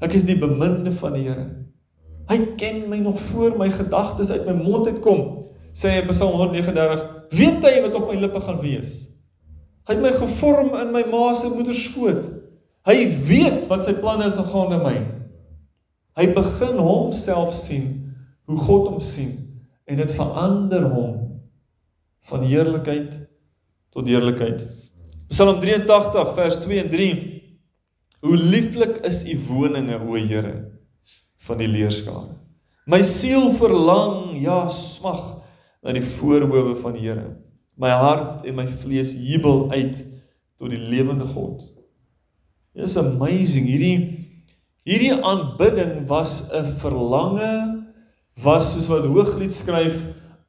Ek 0.00 0.12
is 0.14 0.24
die 0.24 0.38
beminde 0.38 0.92
van 0.92 1.12
die 1.12 1.24
Here. 1.28 1.63
Hy 2.30 2.38
ken 2.56 2.84
my 2.88 2.98
nog 3.04 3.20
voor 3.30 3.56
my 3.58 3.68
gedagtes 3.70 4.30
uit 4.30 4.46
my 4.48 4.54
mond 4.56 4.88
uitkom. 4.88 5.24
Sê 5.76 5.90
hy 5.90 6.04
in 6.04 6.12
Psalm 6.12 6.36
139, 6.38 7.02
weet 7.34 7.66
hy 7.66 7.74
wat 7.84 7.96
op 7.98 8.06
my 8.08 8.16
lippe 8.20 8.40
gaan 8.40 8.60
wees. 8.62 8.94
Hy 9.84 9.96
het 9.96 10.04
my 10.04 10.12
gevorm 10.16 10.72
in 10.78 10.94
my 10.94 11.02
ma 11.10 11.26
se 11.36 11.50
moeder 11.52 11.76
skoot. 11.76 12.30
Hy 12.88 12.96
weet 13.28 13.66
wat 13.68 13.84
sy 13.84 13.96
planne 13.98 14.30
is 14.30 14.38
aangaande 14.40 14.80
my. 14.84 14.94
Hy 16.14 16.26
begin 16.36 16.78
homself 16.78 17.56
sien 17.58 17.88
hoe 18.48 18.56
God 18.64 18.88
hom 18.92 19.00
sien 19.02 19.34
en 19.90 20.00
dit 20.00 20.12
verander 20.16 20.86
hom 20.88 21.14
van 22.30 22.44
heerlikheid 22.46 23.16
tot 23.92 24.08
heerlikheid. 24.08 24.62
Psalm 25.32 25.58
83 25.60 26.34
vers 26.38 26.60
2 26.64 26.84
en 26.84 26.92
3 26.92 27.12
Hoe 28.24 28.36
lieflik 28.40 29.02
is 29.04 29.24
u 29.28 29.34
woninge 29.50 29.98
o 30.00 30.16
Here 30.16 30.54
van 31.44 31.60
die 31.60 31.68
leerskare. 31.68 32.34
My 32.90 33.00
siel 33.06 33.52
verlang, 33.56 34.34
ja, 34.42 34.66
smag 34.72 35.22
na 35.84 35.92
die 35.96 36.04
voorhoewe 36.16 36.76
van 36.82 36.96
die 36.96 37.06
Here. 37.06 37.30
My 37.80 37.90
hart 37.90 38.44
en 38.46 38.58
my 38.58 38.66
vlees 38.82 39.14
jubel 39.16 39.70
uit 39.72 39.98
tot 40.60 40.70
die 40.72 40.80
lewende 40.80 41.26
God. 41.32 41.62
Dit 42.74 42.88
is 42.88 42.98
amazing. 42.98 43.66
Hierdie 43.68 44.20
hierdie 44.84 45.14
aanbidding 45.16 46.04
was 46.10 46.50
'n 46.52 46.74
verlange 46.82 47.84
was 48.42 48.72
soos 48.74 48.88
wat 48.90 49.06
Hooglied 49.06 49.54
skryf, 49.54 49.94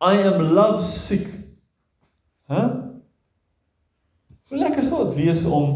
I 0.01 0.23
am 0.27 0.41
love 0.53 0.84
sick. 0.84 1.27
Hæ? 2.49 2.55
Huh? 2.55 2.71
Hoe 4.49 4.58
lekker 4.58 4.84
sal 4.84 5.08
dit 5.08 5.15
wees 5.25 5.45
om 5.45 5.69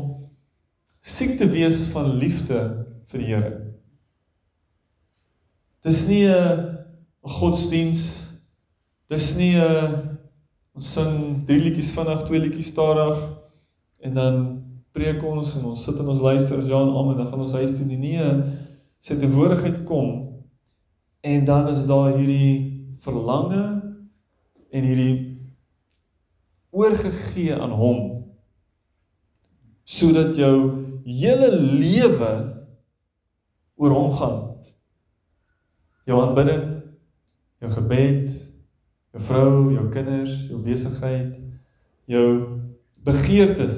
siek 1.02 1.38
te 1.38 1.48
wees 1.50 1.88
van 1.94 2.12
liefde 2.22 2.60
vir 3.10 3.20
die 3.20 3.30
Here. 3.32 3.54
Dis 5.84 6.08
nie 6.08 6.28
'n 6.28 6.78
godsdiens. 7.22 8.02
Dis 9.10 9.38
nie 9.38 9.56
'n 9.56 10.18
ons 10.76 10.94
sing 10.94 11.46
drie 11.46 11.60
liedjies 11.60 11.92
vinnig, 11.92 12.24
twee 12.24 12.40
liedjies 12.40 12.72
stadig 12.72 13.20
en 14.00 14.14
dan 14.14 14.36
preek 14.92 15.24
ons 15.24 15.56
en 15.56 15.66
ons 15.66 15.84
sit 15.84 16.00
en 16.00 16.08
ons 16.08 16.22
luister 16.22 16.62
ja 16.68 16.80
en 16.82 16.96
amen, 16.96 17.18
dan 17.18 17.28
gaan 17.28 17.40
ons 17.40 17.54
huis 17.54 17.74
toe 17.76 17.86
nie. 17.86 17.98
Nee, 17.98 18.28
sy 19.00 19.16
teenwoordigheid 19.16 19.84
kom 19.84 20.40
en 21.22 21.46
dan 21.46 21.68
is 21.68 21.86
daar 21.86 22.16
hierdie 22.16 22.96
verlange 23.04 23.82
en 24.72 24.84
hierdie 24.84 25.38
oorgegee 26.72 27.56
aan 27.56 27.72
hom 27.72 28.00
sodat 29.90 30.36
jou 30.38 30.56
hele 31.04 31.50
lewe 31.58 32.34
oor 33.80 33.96
hom 33.96 34.12
gaan. 34.20 34.49
Jou 36.10 36.18
aanbidding, 36.24 36.64
jou 37.62 37.70
gebed, 37.76 38.30
jou 39.14 39.24
vrou, 39.28 39.52
jou 39.76 39.86
kinders, 39.94 40.34
jou 40.50 40.58
besigheid, 40.66 41.36
jou 42.10 42.30
begeertes. 43.06 43.78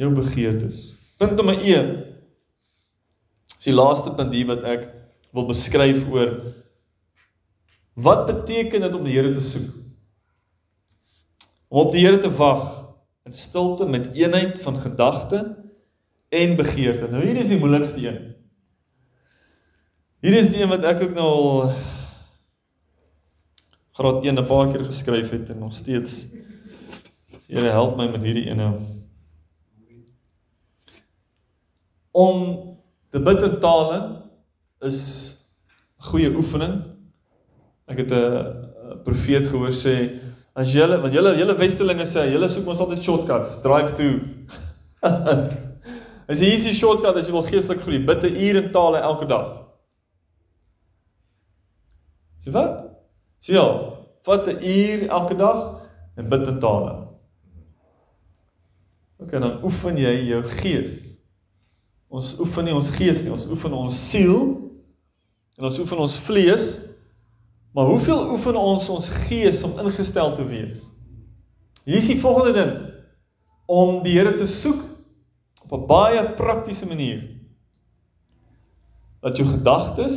Jou 0.00 0.10
begeertes. 0.16 0.80
Punt 1.20 1.36
nommer 1.38 1.60
1. 1.60 1.92
Dis 3.60 3.68
die 3.68 3.76
laaste 3.76 4.14
punt 4.16 4.34
hier 4.34 4.48
wat 4.48 4.64
ek 4.66 4.88
wil 5.36 5.46
beskryf 5.50 6.02
oor 6.10 6.32
wat 8.00 8.24
beteken 8.30 8.86
dit 8.86 8.94
om 8.96 9.04
die 9.04 9.12
Here 9.12 9.30
te 9.34 9.42
soek? 9.44 9.68
Om 11.68 11.84
op 11.84 11.90
die 11.92 12.02
Here 12.06 12.18
te 12.22 12.30
wag 12.38 12.64
in 13.28 13.36
stilte 13.36 13.86
met 13.86 14.14
eenheid 14.16 14.62
van 14.64 14.80
gedagte 14.80 15.42
en 16.32 16.56
begeerte. 16.56 17.10
Nou 17.12 17.20
hier 17.26 17.36
is 17.42 17.52
die 17.52 17.60
moeilikste 17.60 18.00
een. 18.06 18.22
Hier 20.20 20.34
is 20.36 20.50
die 20.52 20.58
een 20.60 20.68
wat 20.68 20.82
ek 20.84 20.98
ook 21.00 21.14
nou 21.16 21.26
al 21.26 21.70
graad 23.96 24.24
1 24.28 24.36
'n 24.36 24.46
paar 24.46 24.66
keer 24.68 24.82
geskryf 24.84 25.30
het 25.32 25.50
en 25.50 25.58
nog 25.58 25.72
steeds 25.72 26.26
Here 27.48 27.70
help 27.72 27.96
my 27.96 28.06
met 28.06 28.22
hierdie 28.22 28.50
ene. 28.50 28.74
Om 32.10 32.36
te 33.08 33.20
bid 33.20 33.42
in 33.42 33.60
tale 33.60 34.22
is 34.80 35.00
goeie 35.96 36.28
oefening. 36.36 36.84
Ek 37.88 38.04
het 38.04 38.12
'n 38.12 39.02
profeet 39.04 39.48
gehoor 39.48 39.72
sê 39.72 40.20
As 40.54 40.72
julle 40.72 41.00
want 41.00 41.14
julle 41.14 41.36
julle 41.38 41.56
westerlinge 41.56 42.04
sê 42.04 42.28
julle 42.30 42.48
soek 42.48 42.68
ons 42.68 42.80
altyd 42.80 43.02
shortcuts, 43.02 43.62
drive 43.62 43.94
through. 43.96 44.20
As 46.28 46.40
jy 46.42 46.50
hierdie 46.50 46.74
shortcut 46.74 47.16
as 47.16 47.26
jy 47.26 47.32
wil 47.32 47.48
geestelik 47.48 47.80
groei, 47.80 48.04
bid 48.04 48.24
'n 48.24 48.36
uur 48.36 48.56
in 48.56 48.70
tale 48.70 48.98
elke 48.98 49.26
dag. 49.26 49.59
Sien 52.40 52.56
wat? 52.56 52.82
Sien 53.40 53.56
jy? 53.56 53.68
Vat 54.26 54.48
'n 54.48 54.58
uur 54.64 55.08
elke 55.08 55.36
dag 55.36 55.60
en 56.16 56.28
bid 56.28 56.46
in 56.46 56.58
tale. 56.58 57.08
OK, 59.20 59.30
dan 59.30 59.64
oefen 59.64 59.96
jy 59.96 60.14
jou 60.28 60.42
gees. 60.42 61.20
Ons 62.08 62.38
oefen 62.40 62.64
nie 62.64 62.74
ons 62.74 62.90
gees 62.90 63.22
nie, 63.22 63.32
ons 63.32 63.46
oefen 63.46 63.72
ons 63.72 64.10
siel 64.10 64.56
en 65.58 65.64
ons 65.64 65.78
oefen 65.78 65.98
ons 65.98 66.18
vlees 66.18 66.90
Maar 67.70 67.84
hoeveel 67.86 68.30
oefen 68.30 68.56
ons 68.56 68.88
ons 68.88 69.08
gees 69.08 69.62
om 69.62 69.78
ingestel 69.78 70.34
te 70.34 70.44
wees? 70.46 70.82
Hier 71.84 72.00
is 72.02 72.08
die 72.10 72.20
volgende 72.20 72.52
ding 72.56 72.72
om 73.70 74.00
die 74.02 74.16
Here 74.16 74.34
te 74.34 74.46
soek 74.50 74.82
op 75.62 75.72
'n 75.78 75.86
baie 75.86 76.24
praktiese 76.34 76.86
manier. 76.86 77.22
Dat 79.20 79.36
jou 79.36 79.48
gedagtes 79.48 80.16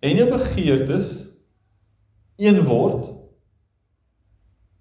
en 0.00 0.16
jou 0.16 0.28
begeertes 0.30 1.08
een 2.38 2.62
word 2.66 3.10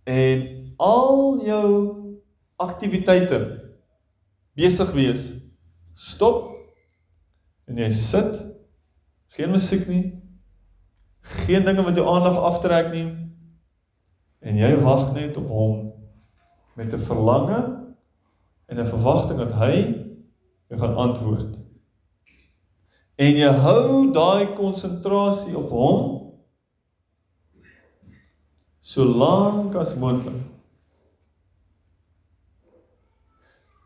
en 0.03 0.43
al 0.77 1.41
jou 1.45 1.69
aktiwiteite 2.61 3.39
besig 4.57 4.91
wees. 4.93 5.25
Stop 5.93 6.53
en 7.67 7.81
jy 7.81 7.89
sit 7.93 8.37
geen 9.37 9.51
musiek 9.53 9.89
nie 9.89 10.17
Geen 11.27 11.63
dinge 11.63 11.83
wat 11.83 11.95
jou 11.95 12.07
aandag 12.07 12.37
aftrek 12.37 12.91
nie. 12.93 13.07
En 14.39 14.55
jy 14.55 14.69
wag 14.79 15.11
net 15.15 15.37
op 15.37 15.47
hom 15.51 15.75
met 16.79 16.93
'n 16.93 17.03
verlange 17.09 17.59
en 18.65 18.79
'n 18.79 18.85
verwagting 18.85 19.39
dat 19.39 19.53
hy 19.53 19.73
jou 20.69 20.79
gaan 20.79 20.95
antwoord. 20.95 21.56
En 23.17 23.39
jy 23.41 23.49
hou 23.63 24.11
daai 24.13 24.53
konsentrasie 24.57 25.55
op 25.57 25.71
hom 25.73 26.13
so 28.87 29.03
lank 29.03 29.75
as 29.75 29.95
moontlik. 29.99 30.37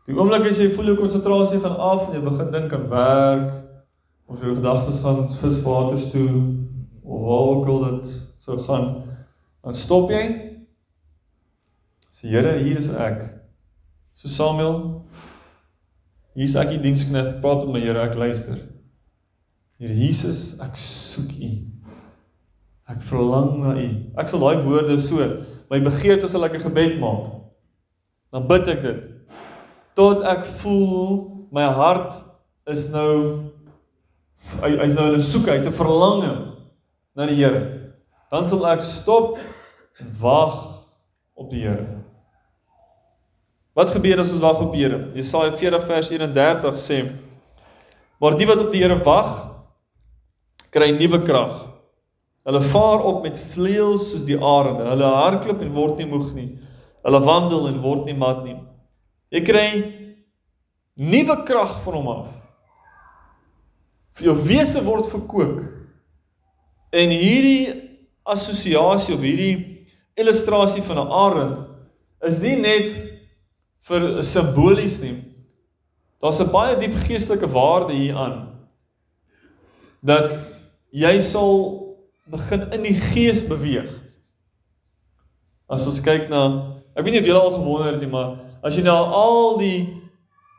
Die 0.06 0.14
oomblik 0.18 0.48
as 0.50 0.60
jy 0.60 0.68
voel 0.74 0.92
jou 0.92 0.98
konsentrasie 1.00 1.60
gaan 1.62 1.78
af 1.78 2.08
en 2.08 2.16
jy 2.16 2.22
begin 2.22 2.52
dink 2.54 2.74
aan 2.76 2.88
werk 2.90 3.48
of 4.30 4.42
jou 4.42 4.54
gedagtes 4.56 5.00
gaan 5.02 5.24
viswaters 5.40 6.10
toe 6.12 6.28
of 7.02 7.24
waar 7.26 7.50
ook 7.52 7.68
al 7.72 7.84
dit 7.86 8.12
sou 8.42 8.58
gaan, 8.66 8.88
dan 9.62 9.74
stop 9.78 10.10
jy. 10.10 10.22
Sê 12.10 12.30
Here, 12.30 12.56
hier 12.62 12.78
is 12.78 12.90
ek. 12.94 13.24
So 14.14 14.30
Samuel, 14.30 15.02
hier 16.34 16.46
is 16.46 16.56
ek 16.58 16.74
die 16.74 16.82
diensknegt, 16.82 17.40
praat 17.42 17.66
met 17.66 17.76
my 17.76 17.82
Here, 17.82 18.02
ek 18.06 18.18
luister. 18.18 18.58
Here 19.82 19.94
Jesus, 19.98 20.60
ek 20.62 20.76
soek 20.78 21.32
U. 21.42 21.48
Ek 22.86 23.00
verlang 23.08 23.56
na 23.58 23.72
U. 23.74 23.88
Ek 24.14 24.28
sal 24.30 24.38
daai 24.44 24.62
woorde 24.62 24.94
so, 25.02 25.18
my 25.72 25.80
begeerte 25.82 26.30
sal 26.30 26.46
ek 26.46 26.54
'n 26.54 26.62
gebed 26.68 27.00
maak. 27.02 27.42
Dan 28.30 28.46
bid 28.46 28.70
ek 28.70 28.82
dit 28.82 29.00
tot 29.98 30.22
ek 30.22 30.46
voel 30.62 31.48
my 31.50 31.66
hart 31.66 32.14
is 32.70 32.92
nou 32.94 33.50
hy 34.62 34.70
hy's 34.70 34.94
nou 34.94 35.10
in 35.10 35.18
'n 35.18 35.26
soek, 35.32 35.50
hy 35.50 35.58
het 35.58 35.66
'n 35.66 35.74
verlange 35.74 36.54
na 37.16 37.26
die 37.26 37.42
Here. 37.42 37.90
Dan 38.30 38.46
sal 38.46 38.62
ek 38.70 38.86
stop 38.86 39.38
en 39.98 40.06
wag 40.22 40.86
op 41.34 41.50
die 41.50 41.66
Here. 41.66 42.06
Wat 43.74 43.90
gebeur 43.90 44.20
as 44.20 44.30
ons 44.30 44.46
wag 44.46 44.62
op 44.62 44.72
die 44.72 44.86
Here? 44.86 45.10
Jesaja 45.12 45.50
40 45.50 45.86
vers 45.86 46.10
31 46.10 46.78
sê: 46.78 47.10
Maar 48.20 48.38
die 48.38 48.46
wat 48.46 48.62
op 48.62 48.70
die 48.70 48.78
Here 48.78 49.02
wag, 49.02 49.51
kry 50.72 50.90
nuwe 50.96 51.22
krag. 51.26 51.68
Hulle 52.48 52.60
vaar 52.72 53.04
op 53.06 53.22
met 53.22 53.38
vleuels 53.52 54.08
soos 54.10 54.24
die 54.26 54.38
arende. 54.38 54.88
Hulle 54.88 55.10
hardloop 55.14 55.62
en 55.62 55.74
word 55.76 56.00
nie 56.00 56.08
moeg 56.10 56.30
nie. 56.34 56.48
Hulle 57.06 57.20
wandel 57.22 57.68
en 57.70 57.82
word 57.84 58.08
nie 58.08 58.16
mat 58.18 58.42
nie. 58.46 58.56
Jy 59.32 59.42
kry 59.46 59.66
nuwe 60.98 61.36
krag 61.46 61.78
van 61.84 61.98
hom 61.98 62.08
af. 62.12 62.30
Vir 64.18 64.32
jou 64.32 64.36
wese 64.48 64.82
word 64.84 65.08
verkoop. 65.12 65.60
En 66.92 67.14
hierdie 67.14 67.72
assosiasie 68.28 69.14
of 69.14 69.22
hierdie 69.24 69.86
illustrasie 70.18 70.82
van 70.84 70.98
'n 70.98 71.12
arend 71.24 71.58
is 72.26 72.40
nie 72.42 72.56
net 72.56 72.94
vir 73.88 74.22
simbolies 74.22 75.00
nie. 75.02 75.16
Daar's 76.20 76.40
'n 76.40 76.52
baie 76.52 76.76
diep 76.76 76.94
geestelike 77.06 77.48
waarde 77.48 77.94
hieraan. 77.94 78.48
Dat 80.02 80.51
jy 80.92 81.20
sal 81.24 81.58
begin 82.30 82.68
in 82.72 82.86
die 82.86 82.96
gees 83.12 83.42
beweeg. 83.48 83.90
As 85.72 85.86
ons 85.88 86.00
kyk 86.04 86.28
na 86.30 86.44
ek 86.92 87.04
weet 87.04 87.14
nie 87.16 87.20
of 87.24 87.28
julle 87.28 87.40
al 87.40 87.54
gewonder 87.56 87.94
het 87.94 88.02
nie, 88.04 88.10
maar 88.12 88.36
As 88.62 88.76
jy 88.78 88.84
nou 88.86 88.94
al 88.94 89.56
die 89.58 89.78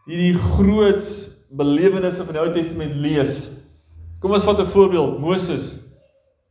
hierdie 0.09 0.35
groot 0.35 1.07
belewennisse 1.55 2.25
van 2.27 2.35
die 2.35 2.41
Ou 2.41 2.49
Testament 2.51 2.97
lees. 2.99 3.45
Kom 4.19 4.35
ons 4.35 4.43
vat 4.43 4.59
'n 4.59 4.67
voorbeeld, 4.67 5.19
Moses 5.19 5.87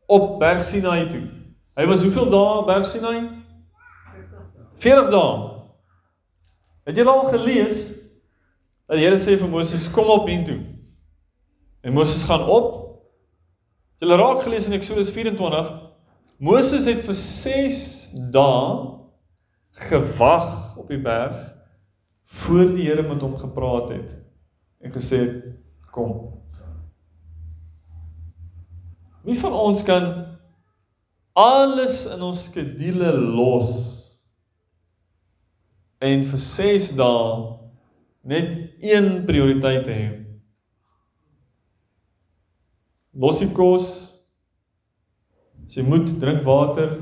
op 0.09 0.39
Berg 0.41 0.65
Sinai 0.65 1.09
toe. 1.11 1.29
Hy 1.77 1.87
was 1.87 2.03
hoeveel 2.03 2.31
dae 2.31 2.59
op 2.59 2.67
Berg 2.67 2.87
Sinai? 2.87 3.29
40 4.81 5.11
dae. 5.11 5.33
Het 6.85 6.97
jy 6.97 7.05
al 7.05 7.29
gelees 7.29 7.93
dat 8.89 8.97
die 8.97 9.05
Here 9.05 9.17
sê 9.17 9.37
vir 9.39 9.49
Moses 9.49 9.91
kom 9.91 10.09
op 10.09 10.27
hiertoe? 10.29 10.61
En 11.85 11.93
Moses 11.93 12.25
gaan 12.25 12.49
op. 12.49 12.82
Het 14.03 14.11
raak 14.11 14.43
gelees 14.43 14.67
in 14.67 14.73
Eksodus 14.73 15.11
24. 15.15 15.69
Moses 16.43 16.89
het 16.91 17.05
vir 17.07 17.15
6 17.15 17.77
dae 18.35 18.71
gewag 19.87 20.73
op 20.75 20.89
die 20.91 20.99
berg 20.99 21.37
voor 22.43 22.73
die 22.75 22.89
Here 22.89 23.05
met 23.07 23.23
hom 23.23 23.37
gepraat 23.39 23.93
het 23.95 24.17
en 24.83 24.91
gesê 24.91 25.21
het 25.21 25.45
kom. 25.95 26.17
Wie 29.23 29.39
van 29.39 29.55
ons 29.55 29.85
kan 29.87 30.09
alles 31.39 32.01
in 32.11 32.27
ons 32.27 32.49
skedule 32.49 33.13
los 33.23 33.71
en 36.03 36.27
vir 36.33 36.43
6 36.49 36.91
dae 36.99 37.39
net 38.27 38.83
een 38.83 39.23
prioriteit 39.31 39.87
hê? 39.95 40.22
Los 43.13 43.39
die 43.39 43.51
kos. 43.53 43.89
Jy 45.73 45.85
moet 45.85 46.09
drink 46.21 46.45
water 46.45 46.97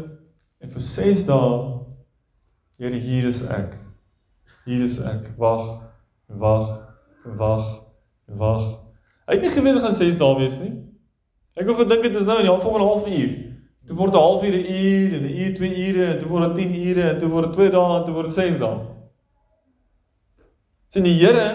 en 0.60 0.70
vir 0.70 0.82
6 0.82 1.26
dae 1.26 1.68
Here, 2.80 2.96
hier 2.96 3.26
is 3.28 3.42
ek. 3.44 3.74
Hier 4.64 4.80
is 4.86 4.94
ek. 5.04 5.26
Wag. 5.36 5.82
Wag. 6.40 6.70
Wag. 7.36 7.66
Wag. 8.40 8.62
Hy 9.28 9.36
het 9.36 9.44
nie 9.44 9.50
geweet 9.52 9.76
dit 9.76 9.84
gaan 9.84 9.98
6 9.98 10.16
dae 10.16 10.38
wees 10.38 10.56
nie. 10.62 10.70
Ek 11.60 11.68
het 11.68 11.76
gedink 11.82 12.06
dit 12.06 12.16
is 12.16 12.24
nou 12.24 12.38
in 12.40 12.48
die 12.48 12.54
volgende 12.62 12.86
halfuur. 12.88 13.34
Toe 13.84 13.96
word 13.98 14.14
'n 14.14 14.24
halfuur 14.24 14.56
'n 14.56 14.70
uur 14.80 15.12
en 15.18 15.22
'n 15.26 15.36
uur 15.42 15.52
2 15.58 15.88
ure 15.88 16.06
en 16.12 16.18
toe 16.18 16.28
word 16.28 16.56
dit 16.56 16.64
10 16.64 16.88
ure 16.88 17.04
en 17.10 17.18
toe 17.18 17.28
word 17.28 17.46
dit 17.46 17.54
2 17.54 17.70
dae 17.70 17.98
en 17.98 18.04
toe 18.04 18.14
word 18.14 18.26
dit 18.26 18.34
6 18.34 18.58
dae. 18.58 18.78
Sien 20.88 21.04
die 21.04 21.14
Here 21.20 21.46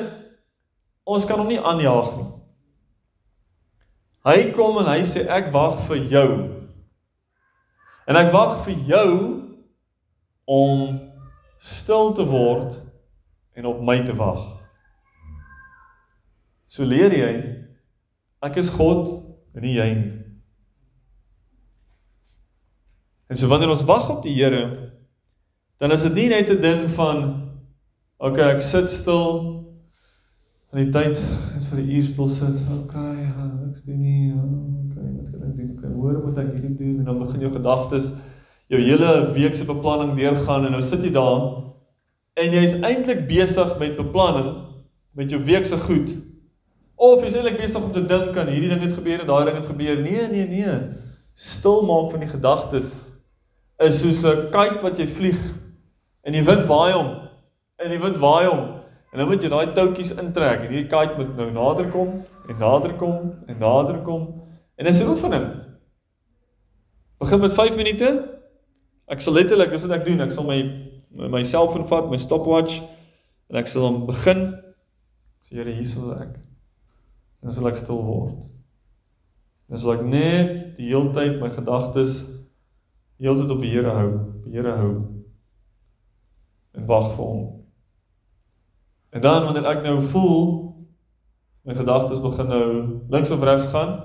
ons 1.04 1.26
kan 1.26 1.40
hom 1.40 1.48
nie 1.48 1.60
aanjaag 1.60 2.18
nie. 2.18 2.25
Hy 4.26 4.52
kom 4.56 4.80
en 4.82 4.90
hy 4.90 5.04
sê 5.06 5.28
ek 5.30 5.52
wag 5.54 5.84
vir 5.90 6.02
jou. 6.10 6.30
En 8.10 8.18
ek 8.18 8.32
wag 8.34 8.64
vir 8.66 8.80
jou 8.90 9.12
om 10.50 11.00
stil 11.62 12.14
te 12.18 12.26
word 12.26 12.80
en 13.58 13.70
op 13.70 13.82
my 13.86 14.00
te 14.06 14.16
wag. 14.18 14.42
So 16.66 16.86
leer 16.86 17.14
jy 17.14 17.34
ek 18.46 18.58
is 18.62 18.74
God 18.74 19.08
en 19.56 19.64
nie 19.64 19.78
jy 19.78 19.90
nie. 19.94 20.14
En 23.30 23.38
so 23.38 23.50
wanneer 23.50 23.74
ons 23.74 23.86
wag 23.90 24.10
op 24.10 24.26
die 24.26 24.36
Here, 24.38 24.92
dan 25.82 25.92
is 25.92 26.04
dit 26.06 26.14
nie 26.14 26.28
net 26.30 26.50
'n 26.50 26.62
ding 26.62 26.90
van 26.98 27.24
okay, 28.18 28.56
ek 28.56 28.62
sit 28.62 28.92
stil 28.92 29.66
in 30.74 30.84
die 30.84 30.92
tyd 30.92 31.18
is 31.58 31.66
vir 31.72 31.80
'n 31.80 31.90
uur 31.90 32.06
stil 32.06 32.30
sit. 32.30 32.58
Okay, 32.84 33.15
ek 33.76 33.86
doen 33.86 34.02
nie. 34.02 34.32
Okay, 34.86 35.10
wat 35.18 35.30
kan 35.32 35.44
ek 35.50 35.56
doen? 35.58 35.72
Okay, 35.76 35.92
hoor 35.92 36.20
moet 36.24 36.38
ek 36.42 36.54
hierdie 36.54 36.76
doen 36.80 37.00
en 37.02 37.10
dan 37.10 37.20
begin 37.20 37.46
jou 37.46 37.52
gedagtes 37.54 38.12
jou 38.74 38.82
hele 38.82 39.10
week 39.36 39.56
se 39.56 39.66
beplanning 39.68 40.16
deurgaan 40.18 40.66
en 40.66 40.74
nou 40.74 40.84
sit 40.84 41.04
jy 41.06 41.12
daar 41.14 41.44
en 42.42 42.56
jy's 42.56 42.78
eintlik 42.82 43.26
besig 43.30 43.76
met 43.82 43.98
beplanning 44.00 44.54
met 45.16 45.32
jou 45.32 45.40
week 45.48 45.68
se 45.68 45.78
goed. 45.86 46.12
Of 46.96 47.24
jy's 47.24 47.36
eintlik 47.38 47.60
besig 47.62 47.84
om 47.84 47.92
te 47.96 48.04
dink 48.08 48.38
aan 48.38 48.52
hierdie 48.52 48.72
ding 48.72 48.84
het 48.84 48.96
gebeur 48.96 49.22
en 49.22 49.30
daai 49.30 49.46
ding 49.48 49.60
het 49.60 49.70
gebeur. 49.70 50.02
Nee, 50.04 50.26
nee, 50.32 50.48
nee. 50.50 50.80
Stil 51.36 51.84
maak 51.88 52.12
van 52.12 52.24
die 52.24 52.32
gedagtes 52.32 52.90
is 53.84 54.00
soos 54.00 54.24
'n 54.24 54.50
kite 54.52 54.82
wat 54.84 55.00
jy 55.00 55.08
vlieg 55.08 55.42
en 56.24 56.34
die 56.34 56.44
wind 56.44 56.66
waai 56.68 56.94
hom. 56.94 57.12
En 57.80 57.90
die 57.92 58.00
wind 58.00 58.18
waai 58.24 58.48
hom. 58.48 58.75
En 59.16 59.22
nou 59.22 59.30
moet 59.32 59.44
jy 59.44 59.48
daai 59.48 59.72
touwtjies 59.72 60.12
intrek 60.20 60.66
en 60.66 60.74
hierdie 60.74 60.90
kite 60.92 61.16
moet 61.16 61.38
nou 61.40 61.48
nader 61.56 61.88
kom 61.94 62.18
en 62.52 62.58
nader 62.60 62.98
kom 63.00 63.30
en 63.48 63.62
nader 63.62 64.02
kom. 64.04 64.26
En 64.76 64.86
dis 64.86 65.00
'n 65.00 65.08
oefening. 65.08 65.46
Begin 67.24 67.40
met 67.40 67.54
5 67.54 67.76
minute 67.80 68.36
Ek 69.06 69.22
sal 69.22 69.36
letterlik, 69.38 69.70
dis 69.70 69.84
wat 69.86 70.00
ek 70.00 70.06
doen. 70.08 70.22
Ek 70.26 70.34
sal 70.34 70.48
my 70.48 70.60
my 71.32 71.44
selfoon 71.48 71.86
vat, 71.88 72.10
my 72.12 72.18
stopwatch 72.20 72.82
en 73.48 73.60
ek 73.62 73.70
sal 73.72 73.86
hom 73.86 74.02
begin. 74.10 74.50
Sê 75.46 75.60
Here, 75.60 75.72
hier 75.72 75.88
sal 75.88 76.16
ek. 76.18 76.34
Dan 77.40 77.54
sal 77.54 77.70
ek 77.70 77.78
stil 77.80 78.02
word. 78.04 78.42
Dan 79.70 79.80
sal 79.80 79.94
ek 79.94 80.08
net 80.10 80.50
die 80.80 80.90
hele 80.90 81.14
tyd 81.16 81.38
my 81.40 81.52
gedagtes 81.54 82.18
heeltyd 83.22 83.54
op 83.54 83.62
die 83.64 83.72
Here 83.72 83.94
hou, 83.94 84.10
die 84.48 84.58
Here 84.58 84.74
hou. 84.82 84.92
En 86.76 86.90
wag 86.90 87.14
vir 87.14 87.24
hom. 87.24 87.46
En 89.16 89.24
dan 89.24 89.48
wanneer 89.48 89.68
ek 89.72 89.84
nou 89.88 90.02
voel 90.12 90.40
my 91.66 91.74
gedagtes 91.74 92.22
begin 92.22 92.52
nou 92.52 92.66
links 93.10 93.32
of 93.32 93.44
regs 93.44 93.70
gaan 93.72 93.98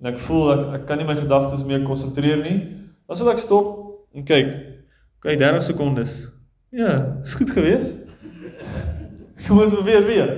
en 0.00 0.12
ek 0.12 0.22
voel 0.24 0.52
ek 0.54 0.62
ek 0.78 0.84
kan 0.88 1.00
nie 1.02 1.08
my 1.08 1.18
gedagtes 1.18 1.66
meer 1.66 1.82
konsentreer 1.86 2.40
nie, 2.44 2.58
dan 3.06 3.18
sal 3.18 3.30
ek 3.34 3.42
stop 3.42 3.82
En 4.12 4.24
kyk. 4.24 4.50
Kyk 5.24 5.38
30 5.38 5.62
sekondes. 5.62 6.28
Ja, 6.68 7.20
is 7.22 7.34
goed 7.34 7.50
gewees. 7.50 7.94
Kom 9.46 9.62
ons 9.62 9.72
probeer 9.72 10.04
weer. 10.04 10.32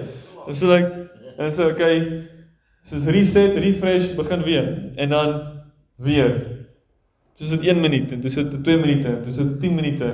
Dan 0.44 0.58
sê 0.58 0.70
ek 0.76 0.92
en 1.34 1.50
sê 1.50 1.66
okay, 1.66 1.96
soos 2.86 3.08
reset, 3.10 3.56
refresh, 3.58 4.12
begin 4.14 4.44
weer 4.46 4.68
en 5.00 5.14
dan 5.14 5.32
weer. 5.98 6.36
Soos 7.34 7.56
dit 7.56 7.66
1 7.72 7.82
minuut 7.82 8.12
en 8.14 8.22
dis 8.22 8.36
dit 8.38 8.54
2 8.54 8.78
minute, 8.78 9.16
dis 9.26 9.40
dit 9.40 9.54
10 9.66 9.74
minute. 9.74 10.10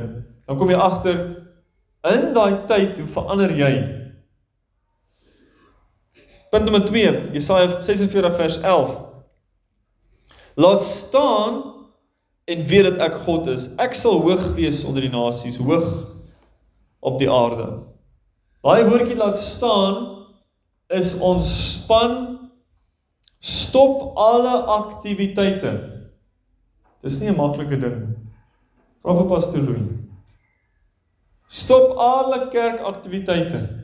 Dan 0.48 0.60
kom 0.60 0.72
jy 0.72 0.80
agter 0.80 1.20
in 2.08 2.30
daai 2.32 2.62
tyd 2.70 2.96
hoe 3.02 3.10
verander 3.12 3.52
jy? 3.52 3.72
Punt 6.50 6.66
nommer 6.66 6.86
2, 6.86 7.30
Jesaja 7.32 7.82
46 7.82 8.36
vers 8.36 8.60
11. 8.60 8.96
Laat 10.54 10.84
staan 10.84 11.62
en 12.44 12.64
weet 12.66 12.84
dat 12.84 12.98
ek 12.98 13.20
God 13.22 13.46
is. 13.46 13.68
Ek 13.78 13.94
sal 13.94 14.18
hoog 14.24 14.42
wees 14.56 14.82
onder 14.84 15.04
die 15.06 15.12
nasies, 15.12 15.60
hoog 15.62 15.86
op 17.00 17.20
die 17.22 17.30
aarde. 17.30 17.68
Daai 18.66 18.82
woordjie 18.88 19.16
laat 19.16 19.38
staan 19.40 20.26
is 20.90 21.14
ontspan 21.22 22.18
stop 23.38 24.18
alle 24.18 24.56
aktiwiteite. 24.74 25.72
Dis 27.00 27.20
nie 27.20 27.30
'n 27.30 27.36
maklike 27.36 27.78
ding. 27.80 28.16
Vra 29.00 29.14
vir 29.16 29.28
pastoor 29.30 29.62
Louw. 29.62 29.86
Stop 31.48 31.96
alle 31.96 32.48
kerkaktiwiteite. 32.50 33.79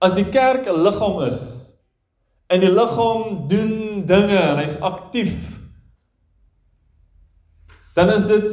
As 0.00 0.14
die 0.16 0.28
kerk 0.32 0.66
'n 0.66 0.82
liggaam 0.82 1.22
is 1.28 1.40
en 2.48 2.60
die 2.60 2.72
liggaam 2.72 3.48
doen 3.48 4.06
dinge 4.06 4.38
en 4.38 4.58
hy's 4.58 4.78
aktief, 4.80 5.36
dan 7.94 8.08
is 8.08 8.26
dit 8.26 8.48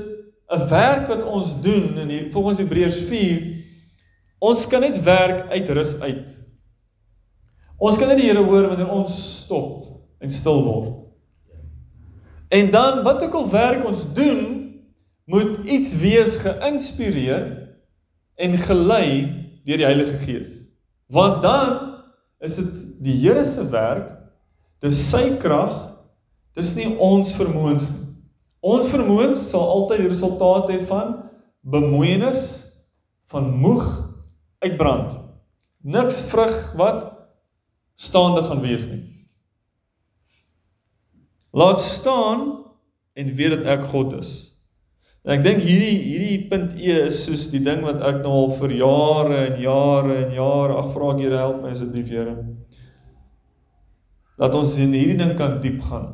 'n 0.52 0.68
werk 0.70 1.08
wat 1.08 1.24
ons 1.24 1.62
doen 1.62 1.98
in 1.98 2.10
hier 2.10 2.32
volgens 2.32 2.58
Hebreërs 2.58 3.00
4 3.08 3.64
ons 4.40 4.68
kan 4.68 4.82
net 4.82 5.04
werk 5.04 5.50
uit 5.50 5.70
rus 5.70 6.00
uit. 6.00 6.30
Ons 7.78 7.98
kan 7.98 8.08
net 8.08 8.18
die 8.18 8.30
Here 8.30 8.44
hoor 8.44 8.68
wanneer 8.68 8.90
ons 8.90 9.16
stop 9.44 9.86
en 10.20 10.32
stil 10.32 10.64
word. 10.64 11.04
En 12.50 12.72
dan 12.72 13.04
wat 13.04 13.24
ook 13.24 13.34
al 13.34 13.50
werk 13.50 13.86
ons 13.86 14.14
doen, 14.14 14.56
moet 15.26 15.58
iets 15.66 15.92
wees 16.00 16.38
geïnspireer 16.38 17.44
en 18.36 18.58
gelei 18.58 19.10
deur 19.66 19.78
die 19.78 19.86
Heilige 19.86 20.18
Gees. 20.18 20.67
Want 21.08 21.42
dan 21.42 21.78
is 22.44 22.58
dit 22.60 22.74
die 23.04 23.16
Here 23.22 23.46
se 23.46 23.64
werk, 23.72 24.12
dis 24.84 25.00
sy 25.10 25.38
krag, 25.42 25.74
dis 26.58 26.76
nie 26.78 26.90
ons 27.02 27.32
vermoëns 27.38 27.90
nie. 27.94 28.04
Ons 28.68 28.90
vermoëns 28.92 29.42
sal 29.52 29.64
altyd 29.64 30.04
die 30.04 30.12
resultaat 30.12 30.72
hê 30.74 30.82
van 30.90 31.14
bemoeienis, 31.68 32.44
van 33.32 33.50
moeg 33.62 33.86
uitbrand. 34.66 35.16
Niks 35.88 36.20
vrug 36.32 36.56
wat 36.80 37.06
staande 37.98 38.44
gaan 38.48 38.64
wees 38.66 38.88
nie. 38.92 39.04
Laat 41.58 41.82
staan 41.82 42.50
en 43.18 43.36
weet 43.38 43.56
dat 43.56 43.70
ek 43.78 43.88
God 43.94 44.18
is. 44.20 44.57
En 45.28 45.34
ek 45.36 45.42
dink 45.44 45.60
hierdie 45.60 45.96
hierdie 46.00 46.36
punt 46.48 46.78
E 46.80 46.94
is 47.10 47.26
soos 47.26 47.50
die 47.52 47.60
ding 47.60 47.82
wat 47.84 48.00
ek 48.08 48.22
nou 48.24 48.32
al 48.32 48.54
vir 48.62 48.78
jare 48.80 49.40
en 49.50 49.58
jare 49.60 50.14
en 50.22 50.30
jare 50.32 50.78
ag 50.80 50.94
vra 50.94 51.10
ek 51.12 51.20
Here 51.20 51.42
help 51.42 51.58
my 51.66 51.74
asseblief 51.76 52.08
Here. 52.08 52.36
Dat 54.40 54.56
ons 54.56 54.78
in 54.80 54.96
hierdie 54.96 55.18
ding 55.20 55.34
kan 55.36 55.58
diep 55.60 55.82
gaan. 55.84 56.14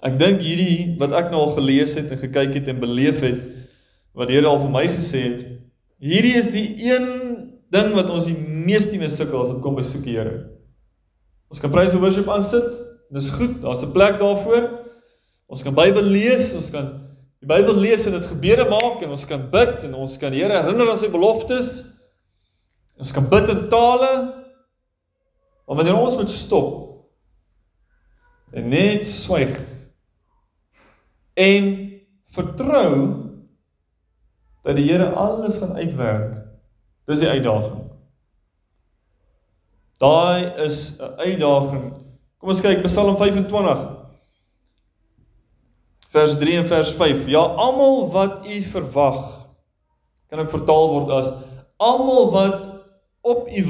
Ek 0.00 0.16
dink 0.16 0.40
hierdie 0.40 0.96
wat 1.02 1.12
ek 1.18 1.28
nou 1.34 1.42
al 1.44 1.52
gelees 1.58 1.92
het 1.98 2.08
en 2.08 2.22
gekyk 2.22 2.56
het 2.56 2.72
en 2.72 2.80
beleef 2.80 3.20
het 3.20 3.42
wat 4.16 4.32
die 4.32 4.38
Here 4.38 4.48
al 4.48 4.62
vir 4.64 4.72
my 4.72 4.86
gesê 4.94 5.26
het, 5.26 5.44
hierdie 6.00 6.38
is 6.40 6.48
die 6.56 6.66
een 6.88 7.10
ding 7.72 7.92
wat 7.92 8.08
ons 8.12 8.30
die 8.30 8.38
meeste 8.38 8.96
mee 8.96 9.12
sukkel 9.12 9.44
as 9.44 9.52
dit 9.52 9.60
kom 9.60 9.76
by 9.76 9.84
soek 9.84 10.08
die 10.08 10.16
Here. 10.16 10.38
Ons 11.52 11.60
kan 11.60 11.74
praise 11.74 12.00
worship 12.00 12.32
aansit. 12.32 12.80
Dis 13.12 13.28
goed, 13.36 13.60
daar's 13.60 13.84
'n 13.84 13.92
plek 13.92 14.16
daarvoor. 14.24 14.81
Ons 15.52 15.60
kan 15.64 15.74
Bybel 15.76 16.06
lees, 16.08 16.52
ons 16.56 16.70
kan 16.72 16.86
die 17.42 17.48
Bybel 17.50 17.76
lees 17.82 18.06
en 18.08 18.16
dit 18.16 18.28
gebede 18.30 18.64
maak 18.70 19.02
en 19.04 19.12
ons 19.12 19.26
kan 19.28 19.42
bid 19.52 19.84
en 19.88 19.96
ons 20.00 20.14
kan 20.20 20.32
Here 20.32 20.62
herinner 20.62 20.88
aan 20.88 21.00
sy 21.00 21.10
beloftes. 21.12 21.72
Ons 23.02 23.12
kan 23.12 23.26
bid 23.28 23.50
in 23.52 23.66
tale. 23.72 24.12
Maar 25.66 25.80
wanneer 25.80 25.98
ons 25.98 26.16
moet 26.16 26.32
stop 26.32 26.80
en 28.52 28.66
net 28.68 29.04
swyg 29.08 29.54
en 31.40 31.68
vertrou 32.36 32.90
dat 34.64 34.76
die 34.76 34.88
Here 34.88 35.08
alles 35.16 35.60
gaan 35.60 35.76
uitwerk. 35.76 36.36
Dis 37.08 37.22
die 37.24 37.28
uitdaging. 37.32 37.80
Daai 40.00 40.52
is 40.64 41.00
'n 41.00 41.18
uitdaging 41.18 41.92
Kom 42.42 42.50
ons 42.50 42.60
kyk 42.60 42.80
Psalm 42.82 43.14
25. 43.14 44.01
Vers 46.12 46.36
3 46.38 46.56
en 46.60 46.66
vers 46.68 46.90
5. 46.98 47.26
Ja, 47.32 47.40
almal 47.40 48.10
wat 48.12 48.44
u 48.46 48.60
verwag 48.74 49.22
kan 50.32 50.40
ek 50.40 50.52
vertaal 50.52 50.86
word 50.88 51.10
as 51.12 51.26
almal 51.76 52.30
wat 52.32 52.62
op 53.20 53.50
u 53.52 53.64